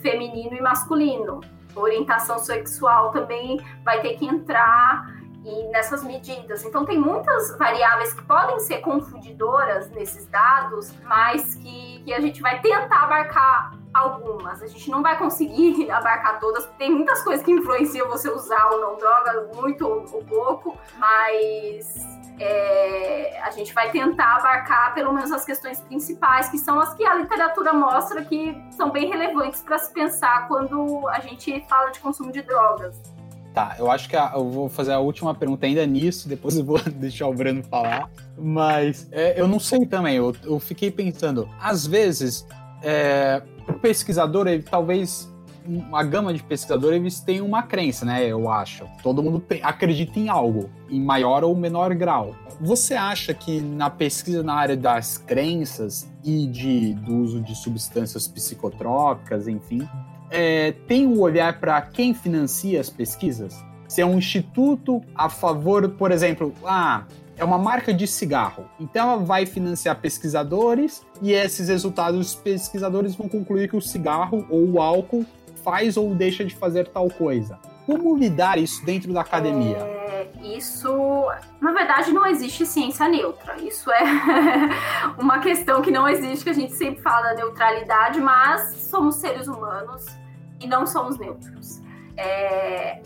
[0.00, 1.40] feminino e masculino.
[1.74, 5.06] Orientação sexual também vai ter que entrar
[5.44, 6.64] e nessas medidas.
[6.64, 12.42] Então, tem muitas variáveis que podem ser confundidoras nesses dados, mas que, que a gente
[12.42, 14.62] vai tentar abarcar algumas.
[14.62, 18.80] A gente não vai conseguir abarcar todas, tem muitas coisas que influenciam você usar ou
[18.80, 21.94] não drogas, muito ou, ou pouco, mas
[22.40, 27.04] é, a gente vai tentar abarcar pelo menos as questões principais, que são as que
[27.04, 32.00] a literatura mostra que são bem relevantes para se pensar quando a gente fala de
[32.00, 33.00] consumo de drogas.
[33.54, 36.64] Tá, eu acho que a, eu vou fazer a última pergunta ainda nisso, depois eu
[36.64, 38.08] vou deixar o Breno falar.
[38.36, 42.46] Mas é, eu não sei também, eu, eu fiquei pensando, às vezes,
[42.82, 45.28] é, o pesquisador, ele talvez
[45.68, 48.26] uma gama de pesquisadores eles têm uma crença, né?
[48.26, 48.86] Eu acho.
[49.02, 52.34] Todo mundo acredita em algo, em maior ou menor grau.
[52.60, 58.26] Você acha que na pesquisa na área das crenças e de, do uso de substâncias
[58.26, 59.86] psicotrópicas, enfim,
[60.30, 63.56] é, tem o um olhar para quem financia as pesquisas?
[63.88, 67.04] Se é um instituto a favor, por exemplo, ah,
[67.36, 68.66] é uma marca de cigarro.
[68.78, 74.44] Então ela vai financiar pesquisadores e esses resultados os pesquisadores vão concluir que o cigarro
[74.50, 75.24] ou o álcool
[75.64, 77.58] faz ou deixa de fazer tal coisa.
[77.88, 79.78] Como lidar isso dentro da academia?
[79.78, 81.26] É, isso,
[81.58, 83.56] na verdade, não existe ciência neutra.
[83.62, 84.02] Isso é
[85.18, 89.48] uma questão que não existe, que a gente sempre fala da neutralidade, mas somos seres
[89.48, 90.04] humanos
[90.60, 91.80] e não somos neutros.
[92.14, 93.00] É,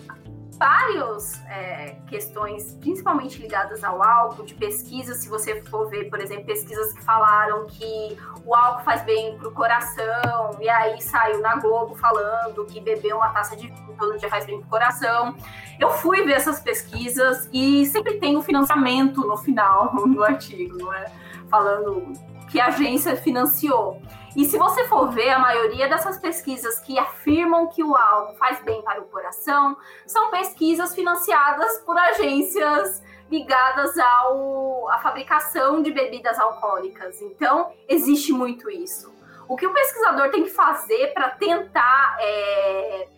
[0.58, 5.18] várias é, questões, principalmente ligadas ao álcool, de pesquisas.
[5.18, 9.48] Se você for ver, por exemplo, pesquisas que falaram que o álcool faz bem para
[9.48, 14.18] o coração, e aí saiu na Globo falando que beber uma taça de vinho todo
[14.18, 15.34] dia faz bem para o coração.
[15.78, 20.92] Eu fui ver essas pesquisas e sempre tem o financiamento no final do artigo, não
[20.92, 21.06] é?
[21.48, 22.12] Falando
[22.50, 24.00] que a agência financiou.
[24.34, 28.62] E se você for ver, a maioria dessas pesquisas que afirmam que o álcool faz
[28.62, 29.76] bem para o coração
[30.06, 37.20] são pesquisas financiadas por agências ligadas ao, à fabricação de bebidas alcoólicas.
[37.20, 39.12] Então, existe muito isso.
[39.48, 43.08] O que o pesquisador tem que fazer para tentar é,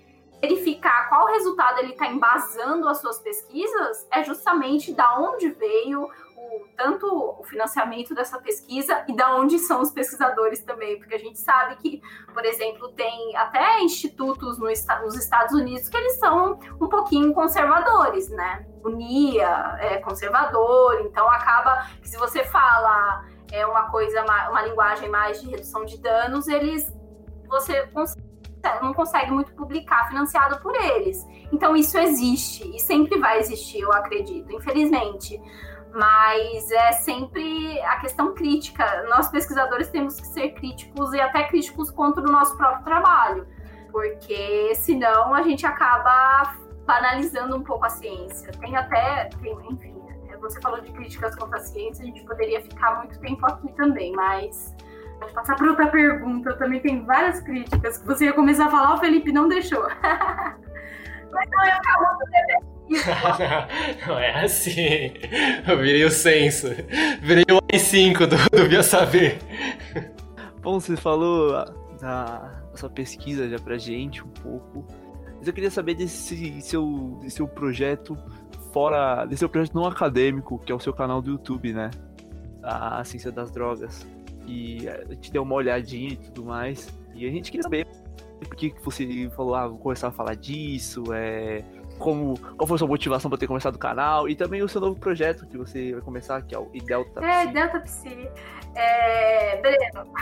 [0.41, 0.74] verificar
[1.65, 6.09] resultado ele está embasando as suas pesquisas é justamente da onde veio
[6.77, 11.39] tanto o financiamento dessa pesquisa e da onde são os pesquisadores também, porque a gente
[11.39, 12.03] sabe que,
[12.33, 18.29] por exemplo, tem até institutos no, nos Estados Unidos que eles são um pouquinho conservadores,
[18.29, 18.67] né?
[18.85, 25.09] O NIA é conservador, então acaba que se você fala é uma coisa, uma linguagem
[25.09, 26.93] mais de redução de danos, eles
[27.49, 27.87] você
[28.83, 31.27] não consegue muito publicar financiado por eles.
[31.53, 35.41] Então isso existe e sempre vai existir, eu acredito, infelizmente
[35.95, 39.05] mas é sempre a questão crítica.
[39.09, 43.47] Nós pesquisadores temos que ser críticos e até críticos contra o nosso próprio trabalho,
[43.93, 48.51] porque senão a gente acaba banalizando um pouco a ciência.
[48.59, 49.95] Tem até, tem, enfim,
[50.41, 54.13] você falou de críticas contra a ciência, a gente poderia ficar muito tempo aqui também,
[54.13, 54.75] mas
[55.19, 56.57] pode passar para outra pergunta.
[56.57, 59.83] Também tem várias críticas que você ia começar a falar, o Felipe não deixou.
[61.33, 62.65] mas não, eu acabo de
[64.07, 65.13] não é assim.
[65.67, 66.69] Eu virei o censo.
[67.21, 69.39] Virei o AI5 do, do Via Saber.
[70.61, 71.53] Bom, você falou
[72.01, 74.87] da, sua pesquisa já pra gente um pouco.
[75.39, 78.17] Mas eu queria saber desse seu, desse seu projeto
[78.73, 79.25] fora.
[79.25, 81.91] desse seu projeto não acadêmico, que é o seu canal do YouTube, né?
[82.63, 84.07] A Ciência das Drogas.
[84.47, 86.89] E a gente deu uma olhadinha e tudo mais.
[87.15, 87.87] E a gente queria saber
[88.41, 91.65] por que você falou, ah, vou começar a falar disso, é
[91.99, 94.81] como qual foi a sua motivação para ter começado o canal e também o seu
[94.81, 97.31] novo projeto que você vai começar, que é o Delta Psi.
[97.31, 98.31] É, Delta Psi.
[98.75, 100.13] É, Breno,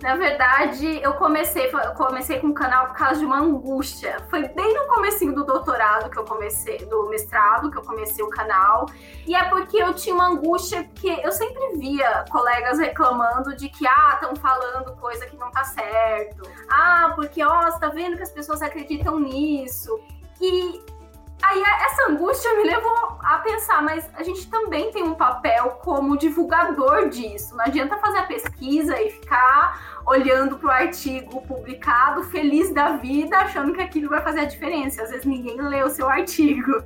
[0.00, 4.18] na verdade, eu comecei, eu comecei com o canal por causa de uma angústia.
[4.30, 8.28] Foi bem no comecinho do doutorado que eu comecei, do mestrado que eu comecei o
[8.28, 8.86] canal.
[9.26, 13.86] E é porque eu tinha uma angústia que eu sempre via colegas reclamando de que,
[13.86, 16.48] ah, estão falando coisa que não tá certo.
[16.68, 19.98] Ah, porque, ó, você tá vendo que as pessoas acreditam nisso.
[20.40, 20.80] E
[21.48, 26.16] aí essa angústia me levou a pensar, mas a gente também tem um papel como
[26.16, 27.56] divulgador disso.
[27.56, 33.38] Não adianta fazer a pesquisa e ficar olhando para o artigo publicado, feliz da vida,
[33.38, 35.02] achando que aquilo vai fazer a diferença.
[35.02, 36.82] Às vezes ninguém lê o seu artigo.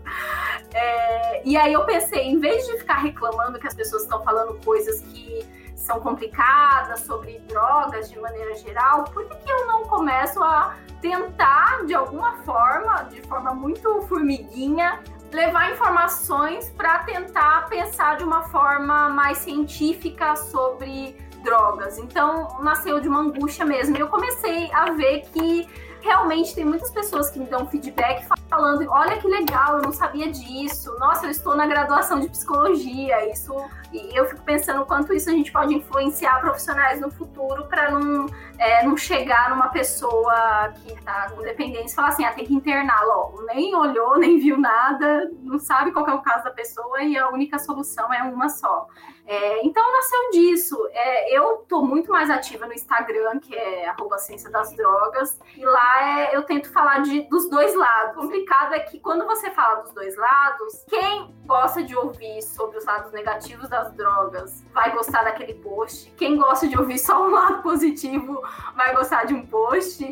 [0.74, 4.58] É, e aí eu pensei, em vez de ficar reclamando que as pessoas estão falando
[4.64, 5.44] coisas que
[5.82, 11.84] são complicadas, sobre drogas de maneira geral, por que, que eu não começo a tentar,
[11.84, 15.02] de alguma forma, de forma muito formiguinha,
[15.32, 21.98] levar informações para tentar pensar de uma forma mais científica sobre drogas.
[21.98, 23.96] Então, nasceu de uma angústia mesmo.
[23.96, 25.68] Eu comecei a ver que
[26.03, 30.30] realmente tem muitas pessoas que me dão feedback falando: olha que legal, eu não sabia
[30.30, 30.94] disso.
[30.98, 33.30] Nossa, eu estou na graduação de psicologia.
[33.30, 33.55] Isso
[33.92, 38.26] e eu fico pensando quanto isso a gente pode influenciar profissionais no futuro para não,
[38.59, 42.55] é, não chegar numa pessoa que está com dependência e falar assim: ah, tem que
[42.55, 43.42] internar logo.
[43.46, 47.28] Nem olhou, nem viu nada, não sabe qual é o caso da pessoa e a
[47.28, 48.86] única solução é uma só.
[49.26, 50.76] É, então nasceu disso.
[50.90, 55.64] É, eu estou muito mais ativa no Instagram, que é arroba ciência das drogas, e
[55.64, 58.16] lá é eu tento falar de, dos dois lados.
[58.16, 62.78] O complicado é que quando você fala dos dois lados, quem gosta de ouvir sobre
[62.78, 66.10] os lados negativos das drogas vai gostar daquele post.
[66.16, 68.42] Quem gosta de ouvir só um lado positivo
[68.74, 70.02] vai gostar de um post.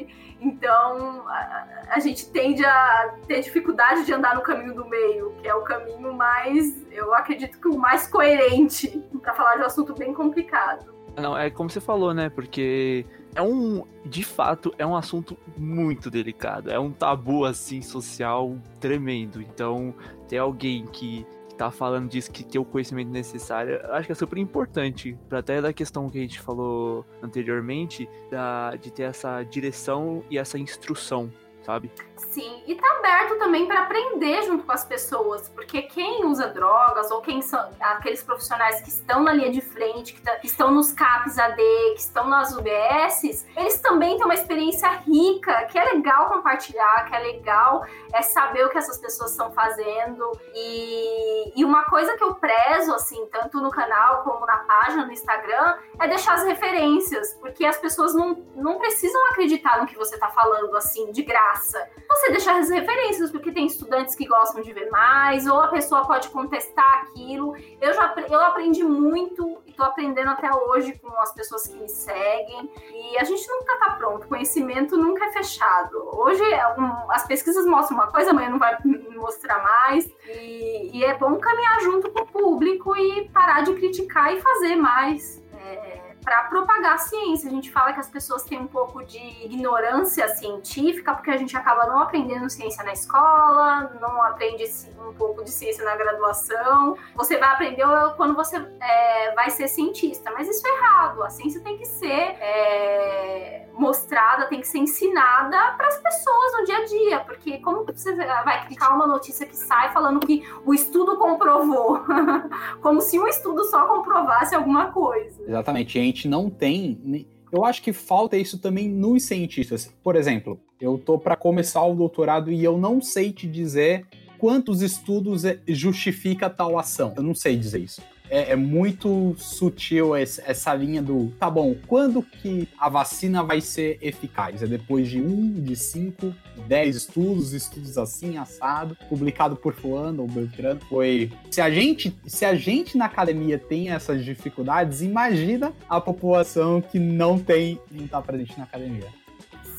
[0.40, 5.46] Então, a, a, gente tende a ter dificuldade de andar no caminho do meio, que
[5.46, 9.94] é o caminho mais, eu acredito que o mais coerente para falar de um assunto
[9.94, 10.94] bem complicado.
[11.16, 12.30] Não, é como você falou, né?
[12.30, 16.70] Porque é um, de fato, é um assunto muito delicado.
[16.70, 19.42] É um tabu assim social tremendo.
[19.42, 19.94] Então,
[20.28, 21.26] ter alguém que
[21.64, 25.16] tá falando disso, que tem o conhecimento necessário, acho que é super importante.
[25.30, 30.58] Até da questão que a gente falou anteriormente, da, de ter essa direção e essa
[30.58, 31.30] instrução,
[31.70, 31.92] sabe?
[32.16, 37.10] Sim, e tá aberto também para aprender junto com as pessoas, porque quem usa drogas
[37.10, 40.70] ou quem são aqueles profissionais que estão na linha de frente, que, tá, que estão
[40.70, 41.62] nos CAPs AD,
[41.94, 47.14] que estão nas UBSs, eles também têm uma experiência rica, que é legal compartilhar, que
[47.14, 50.30] é legal é saber o que essas pessoas estão fazendo.
[50.54, 55.12] E, e uma coisa que eu prezo, assim, tanto no canal como na página no
[55.12, 60.18] Instagram, é deixar as referências, porque as pessoas não, não precisam acreditar no que você
[60.18, 64.72] tá falando, assim, de graça você deixar as referências, porque tem estudantes que gostam de
[64.72, 67.54] ver mais, ou a pessoa pode contestar aquilo.
[67.80, 71.88] Eu já eu aprendi muito e estou aprendendo até hoje com as pessoas que me
[71.88, 72.70] seguem.
[72.92, 75.96] E a gente nunca está pronto, conhecimento nunca é fechado.
[76.12, 76.42] Hoje
[76.78, 78.76] um, as pesquisas mostram uma coisa, amanhã não vai
[79.14, 80.06] mostrar mais.
[80.26, 84.76] E, e é bom caminhar junto com o público e parar de criticar e fazer
[84.76, 85.42] mais.
[85.54, 87.48] É, para propagar a ciência.
[87.48, 91.56] A gente fala que as pessoas têm um pouco de ignorância científica, porque a gente
[91.56, 94.64] acaba não aprendendo ciência na escola, não aprende
[95.08, 96.96] um pouco de ciência na graduação.
[97.14, 97.84] Você vai aprender
[98.16, 101.22] quando você é, vai ser cientista, mas isso é errado.
[101.22, 106.64] A ciência tem que ser é, mostrada, tem que ser ensinada para as pessoas no
[106.64, 110.74] dia a dia, porque como você vai clicar uma notícia que sai falando que o
[110.74, 112.00] estudo comprovou,
[112.82, 115.42] como se um estudo só comprovasse alguma coisa.
[115.42, 117.26] Exatamente não tem.
[117.52, 119.92] Eu acho que falta isso também nos cientistas.
[120.02, 124.06] Por exemplo, eu tô para começar o doutorado e eu não sei te dizer
[124.38, 127.12] quantos estudos é, justifica tal ação.
[127.16, 131.74] Eu não sei dizer isso é, é muito sutil esse, essa linha do tá bom,
[131.86, 134.62] quando que a vacina vai ser eficaz?
[134.62, 136.32] É depois de um, de cinco,
[136.66, 140.80] dez estudos, estudos assim, assado, publicado por fulano ou Beltrano.
[140.88, 141.30] Foi.
[141.50, 146.98] Se a gente, se a gente na academia tem essas dificuldades, imagina a população que
[146.98, 149.08] não tem, não tá presente na academia.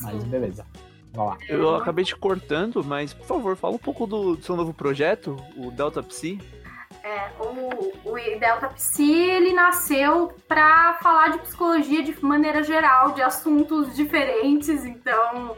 [0.02, 0.66] Mas beleza.
[1.14, 1.38] Vai lá.
[1.48, 5.36] Eu acabei te cortando, mas por favor, fala um pouco do, do seu novo projeto,
[5.58, 6.40] o Delta Psi.
[7.04, 13.22] É, o, o Delta Psi, ele nasceu para falar de psicologia de maneira geral, de
[13.22, 14.86] assuntos diferentes.
[14.86, 15.56] Então,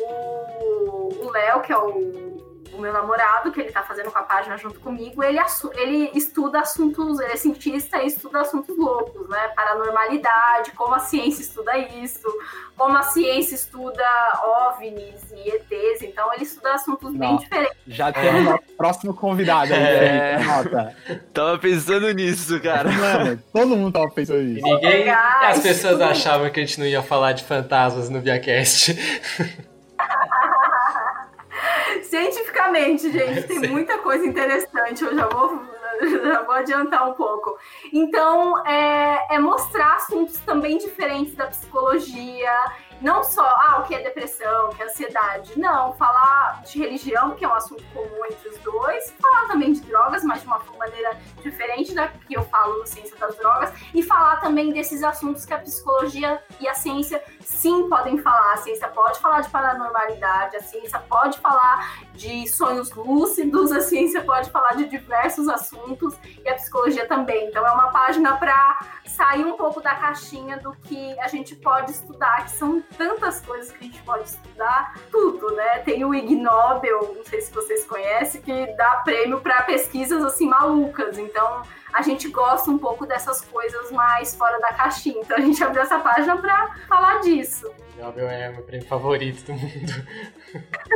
[0.00, 4.56] o Léo, que é o o meu namorado, que ele tá fazendo com a página
[4.56, 5.38] junto comigo, ele,
[5.74, 9.48] ele estuda assuntos, ele é cientista e estuda assuntos loucos, né?
[9.54, 12.26] Paranormalidade, como a ciência estuda isso,
[12.76, 14.04] como a ciência estuda
[14.68, 17.76] OVNIs e ETs, então ele estuda assuntos Não, bem diferentes.
[17.86, 20.38] Já temos o próximo convidado aí, é...
[20.38, 20.96] nota.
[21.32, 22.90] Tava pensando nisso, cara.
[22.90, 24.66] Mano, todo mundo tava pensando nisso.
[24.66, 28.96] ninguém, as pessoas achavam que a gente não ia falar de fantasmas no Viacast.
[32.08, 35.04] Cientificamente, gente, tem muita coisa interessante.
[35.04, 35.62] Eu já vou,
[36.24, 37.58] já vou adiantar um pouco.
[37.92, 42.52] Então, é, é mostrar assuntos também diferentes da psicologia
[43.00, 45.58] não só, ah, o que é depressão, o que é ansiedade.
[45.58, 49.14] Não, falar de religião, que é um assunto comum entre os dois.
[49.20, 53.16] Falar também de drogas, mas de uma maneira diferente da que eu falo no Ciência
[53.16, 53.72] das Drogas.
[53.94, 58.54] E falar também desses assuntos que a psicologia e a ciência sim podem falar.
[58.54, 64.22] A ciência pode falar de paranormalidade, a ciência pode falar de sonhos lúcidos, a ciência
[64.22, 67.48] pode falar de diversos assuntos e a psicologia também.
[67.48, 71.92] Então é uma página para sair um pouco da caixinha do que a gente pode
[71.92, 75.78] estudar, que são tantas coisas que a gente pode estudar, tudo, né?
[75.80, 80.48] Tem o Ig Nobel, não sei se vocês conhecem, que dá prêmio para pesquisas assim
[80.48, 81.18] malucas.
[81.18, 81.62] Então,
[81.92, 85.20] a gente gosta um pouco dessas coisas mais fora da caixinha.
[85.20, 87.70] Então, a gente abriu essa página para falar disso.
[87.98, 89.92] Nobel é meu prêmio favorito do mundo.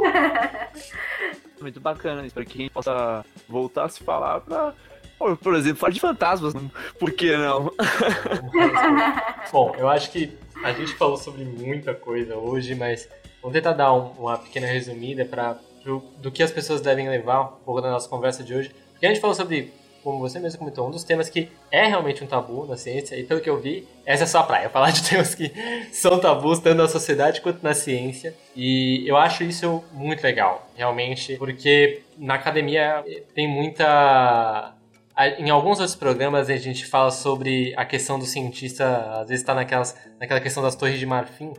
[1.61, 4.75] Muito bacana isso, para que a gente possa voltar a se falar para
[5.43, 6.55] por exemplo, falar de fantasmas,
[6.99, 7.71] por que não?
[9.53, 13.09] Bom, eu acho que a gente falou sobre muita coisa hoje, mas
[13.43, 17.65] vamos tentar dar um, uma pequena resumida para do, que as pessoas devem levar um
[17.65, 18.71] pouco da nossa conversa de hoje.
[18.93, 22.25] Porque a gente falou sobre como você mesmo comentou, um dos temas que é realmente
[22.25, 24.91] um tabu na ciência, e pelo que eu vi, essa é a sua praia, falar
[24.91, 25.53] de temas que
[25.93, 28.35] são tabus tanto na sociedade quanto na ciência.
[28.57, 33.05] E eu acho isso muito legal, realmente, porque na academia
[33.35, 34.75] tem muita
[35.39, 39.55] em alguns outros programas a gente fala sobre a questão do cientista, às vezes está
[39.55, 41.53] naquelas, naquela questão das torres de marfim.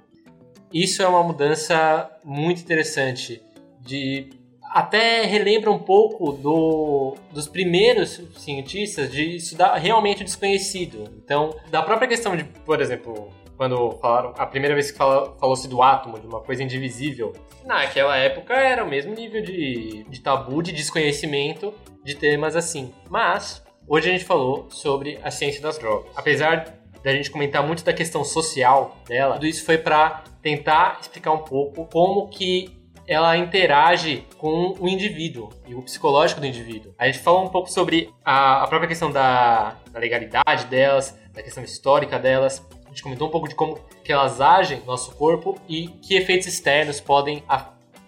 [0.74, 3.42] Isso é uma mudança muito interessante,
[3.82, 4.30] de
[4.72, 11.04] até relembra um pouco do, dos primeiros cientistas de estudar realmente desconhecido.
[11.24, 15.84] Então, da própria questão de, por exemplo, quando falaram, a primeira vez que falou-se do
[15.84, 17.32] átomo, de uma coisa indivisível,
[17.64, 21.72] naquela época era o mesmo nível de, de tabu, de desconhecimento
[22.04, 22.92] de temas assim.
[23.08, 26.12] Mas, hoje a gente falou sobre a ciência das drogas.
[26.16, 31.32] Apesar da gente comentar muito da questão social dela, tudo isso foi para tentar explicar
[31.32, 36.96] um pouco como que ela interage com o indivíduo e o psicológico do indivíduo.
[36.98, 41.44] A gente falou um pouco sobre a, a própria questão da, da, legalidade delas, da
[41.44, 42.66] questão histórica delas.
[42.92, 46.48] Gente comentou um pouco de como que elas agem no nosso corpo e que efeitos
[46.48, 47.42] externos podem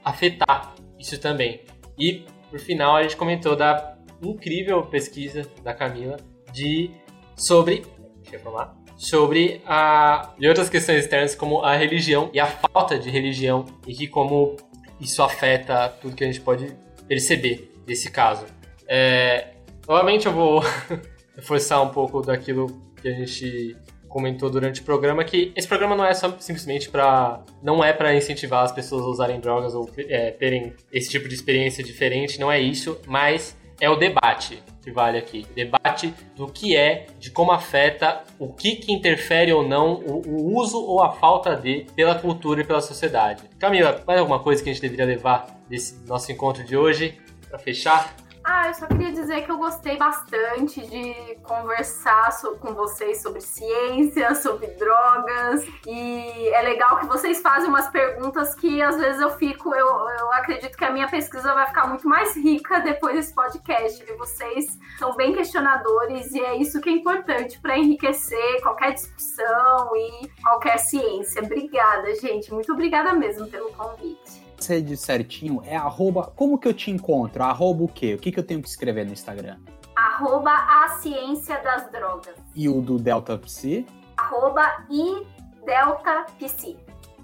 [0.03, 1.61] afetar isso também.
[1.97, 6.17] E, por final, a gente comentou da incrível pesquisa da Camila
[6.51, 6.91] de
[7.35, 7.85] sobre...
[8.21, 12.97] Deixa eu falar sobre a e outras questões externas como a religião e a falta
[12.97, 14.55] de religião e que como
[14.99, 16.73] isso afeta tudo que a gente pode
[17.07, 18.45] perceber desse caso.
[18.87, 19.55] É,
[19.87, 20.63] novamente eu vou
[21.35, 22.67] reforçar um pouco daquilo
[23.01, 23.75] que a gente
[24.13, 28.15] comentou durante o programa que esse programa não é só simplesmente para não é para
[28.15, 32.51] incentivar as pessoas a usarem drogas ou é, terem esse tipo de experiência diferente, não
[32.51, 35.47] é isso, mas é o debate que vale aqui.
[35.55, 40.57] Debate do que é, de como afeta, o que, que interfere ou não, o, o
[40.59, 43.43] uso ou a falta de pela cultura e pela sociedade.
[43.57, 47.17] Camila, mais alguma coisa que a gente deveria levar desse nosso encontro de hoje
[47.49, 48.15] para fechar?
[48.45, 52.29] Ah, eu só queria dizer que eu gostei bastante de conversar
[52.59, 55.65] com vocês sobre ciência, sobre drogas.
[55.87, 60.31] E é legal que vocês fazem umas perguntas que às vezes eu fico, eu, eu
[60.33, 64.03] acredito que a minha pesquisa vai ficar muito mais rica depois desse podcast.
[64.03, 69.95] E vocês são bem questionadores e é isso que é importante para enriquecer qualquer discussão
[69.95, 71.41] e qualquer ciência.
[71.41, 72.53] Obrigada, gente.
[72.53, 76.31] Muito obrigada mesmo pelo convite redes certinho é arroba.
[76.35, 77.43] Como que eu te encontro?
[77.43, 78.13] Arroba o quê?
[78.15, 79.57] O que, que eu tenho que escrever no Instagram?
[79.95, 82.35] Arroba a ciência das drogas.
[82.55, 83.85] E o do Delta Psi?
[84.17, 85.25] Arroba e
[85.65, 86.77] Delta Psi.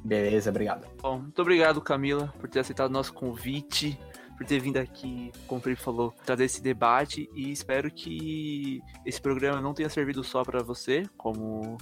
[0.03, 0.87] Beleza, obrigado.
[1.01, 3.99] Bom, muito obrigado, Camila, por ter aceitado o nosso convite,
[4.37, 9.19] por ter vindo aqui, como o Felipe falou, trazer esse debate e espero que esse
[9.19, 11.77] programa não tenha servido só para você, como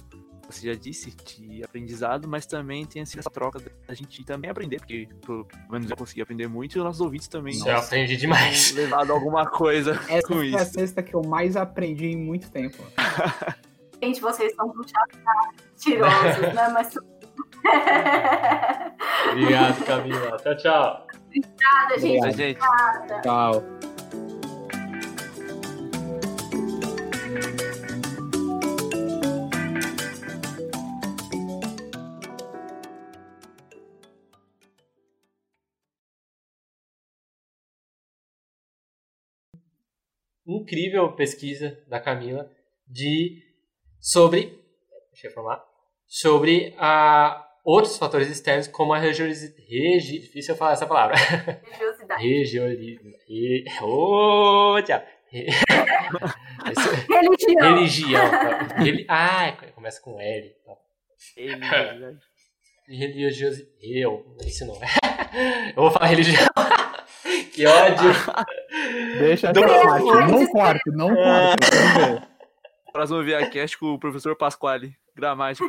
[0.48, 4.78] você já disse, de aprendizado, mas também tem assim, essa troca da gente também aprender,
[4.78, 7.56] porque pelo menos eu consegui aprender muito e os nossos ouvintes também.
[7.58, 8.72] Nossa, eu aprendi demais.
[8.72, 10.56] Levado alguma coisa Essa com foi isso.
[10.56, 12.78] a sexta que eu mais aprendi em muito tempo.
[14.02, 15.18] Gente, vocês são puxados
[15.76, 16.68] tirosos, né?
[16.72, 16.94] Mas.
[19.32, 20.36] Obrigado, Camila.
[20.38, 21.06] Tchau, tchau.
[21.26, 22.24] Obrigada, gente.
[22.24, 23.20] Obrigada.
[23.22, 23.87] Tchau.
[40.72, 42.50] Incrível pesquisa da Camila
[42.86, 43.42] de
[44.00, 44.58] sobre
[45.10, 45.64] deixa eu falar
[46.06, 52.22] sobre a outros fatores externos como a religiosidade regi, difícil eu falar essa palavra Religiosidade.
[52.22, 52.98] religiosidade
[53.28, 55.02] re, oh, tchau.
[57.10, 57.74] Religião.
[57.76, 58.66] religião tá?
[58.78, 60.72] Reli- ah começa com L tá?
[62.88, 64.88] religiosidade eu isso não é
[65.76, 66.40] eu vou falar religião
[67.52, 68.10] que ódio
[69.18, 70.04] Deixa Não, não, parte.
[70.04, 70.28] não.
[70.28, 71.70] Não corte, não corte.
[71.70, 72.28] Vamos ver.
[72.92, 75.66] Próximo ViaCast com o professor Pasquale, gramática.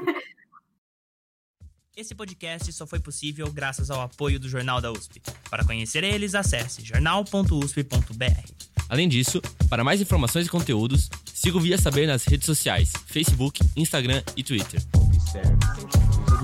[1.95, 5.21] Esse podcast só foi possível graças ao apoio do Jornal da USP.
[5.49, 8.53] Para conhecer eles, acesse jornal.usp.br.
[8.87, 13.59] Além disso, para mais informações e conteúdos, siga o Via Saber nas redes sociais, Facebook,
[13.75, 14.81] Instagram e Twitter.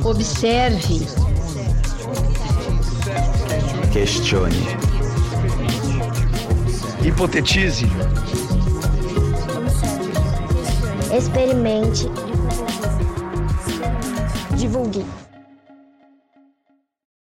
[0.03, 0.99] Observe.
[3.93, 4.94] Questione.
[7.05, 7.85] Hipotetize.
[11.11, 12.09] Experimente.
[14.57, 15.05] Divulgue.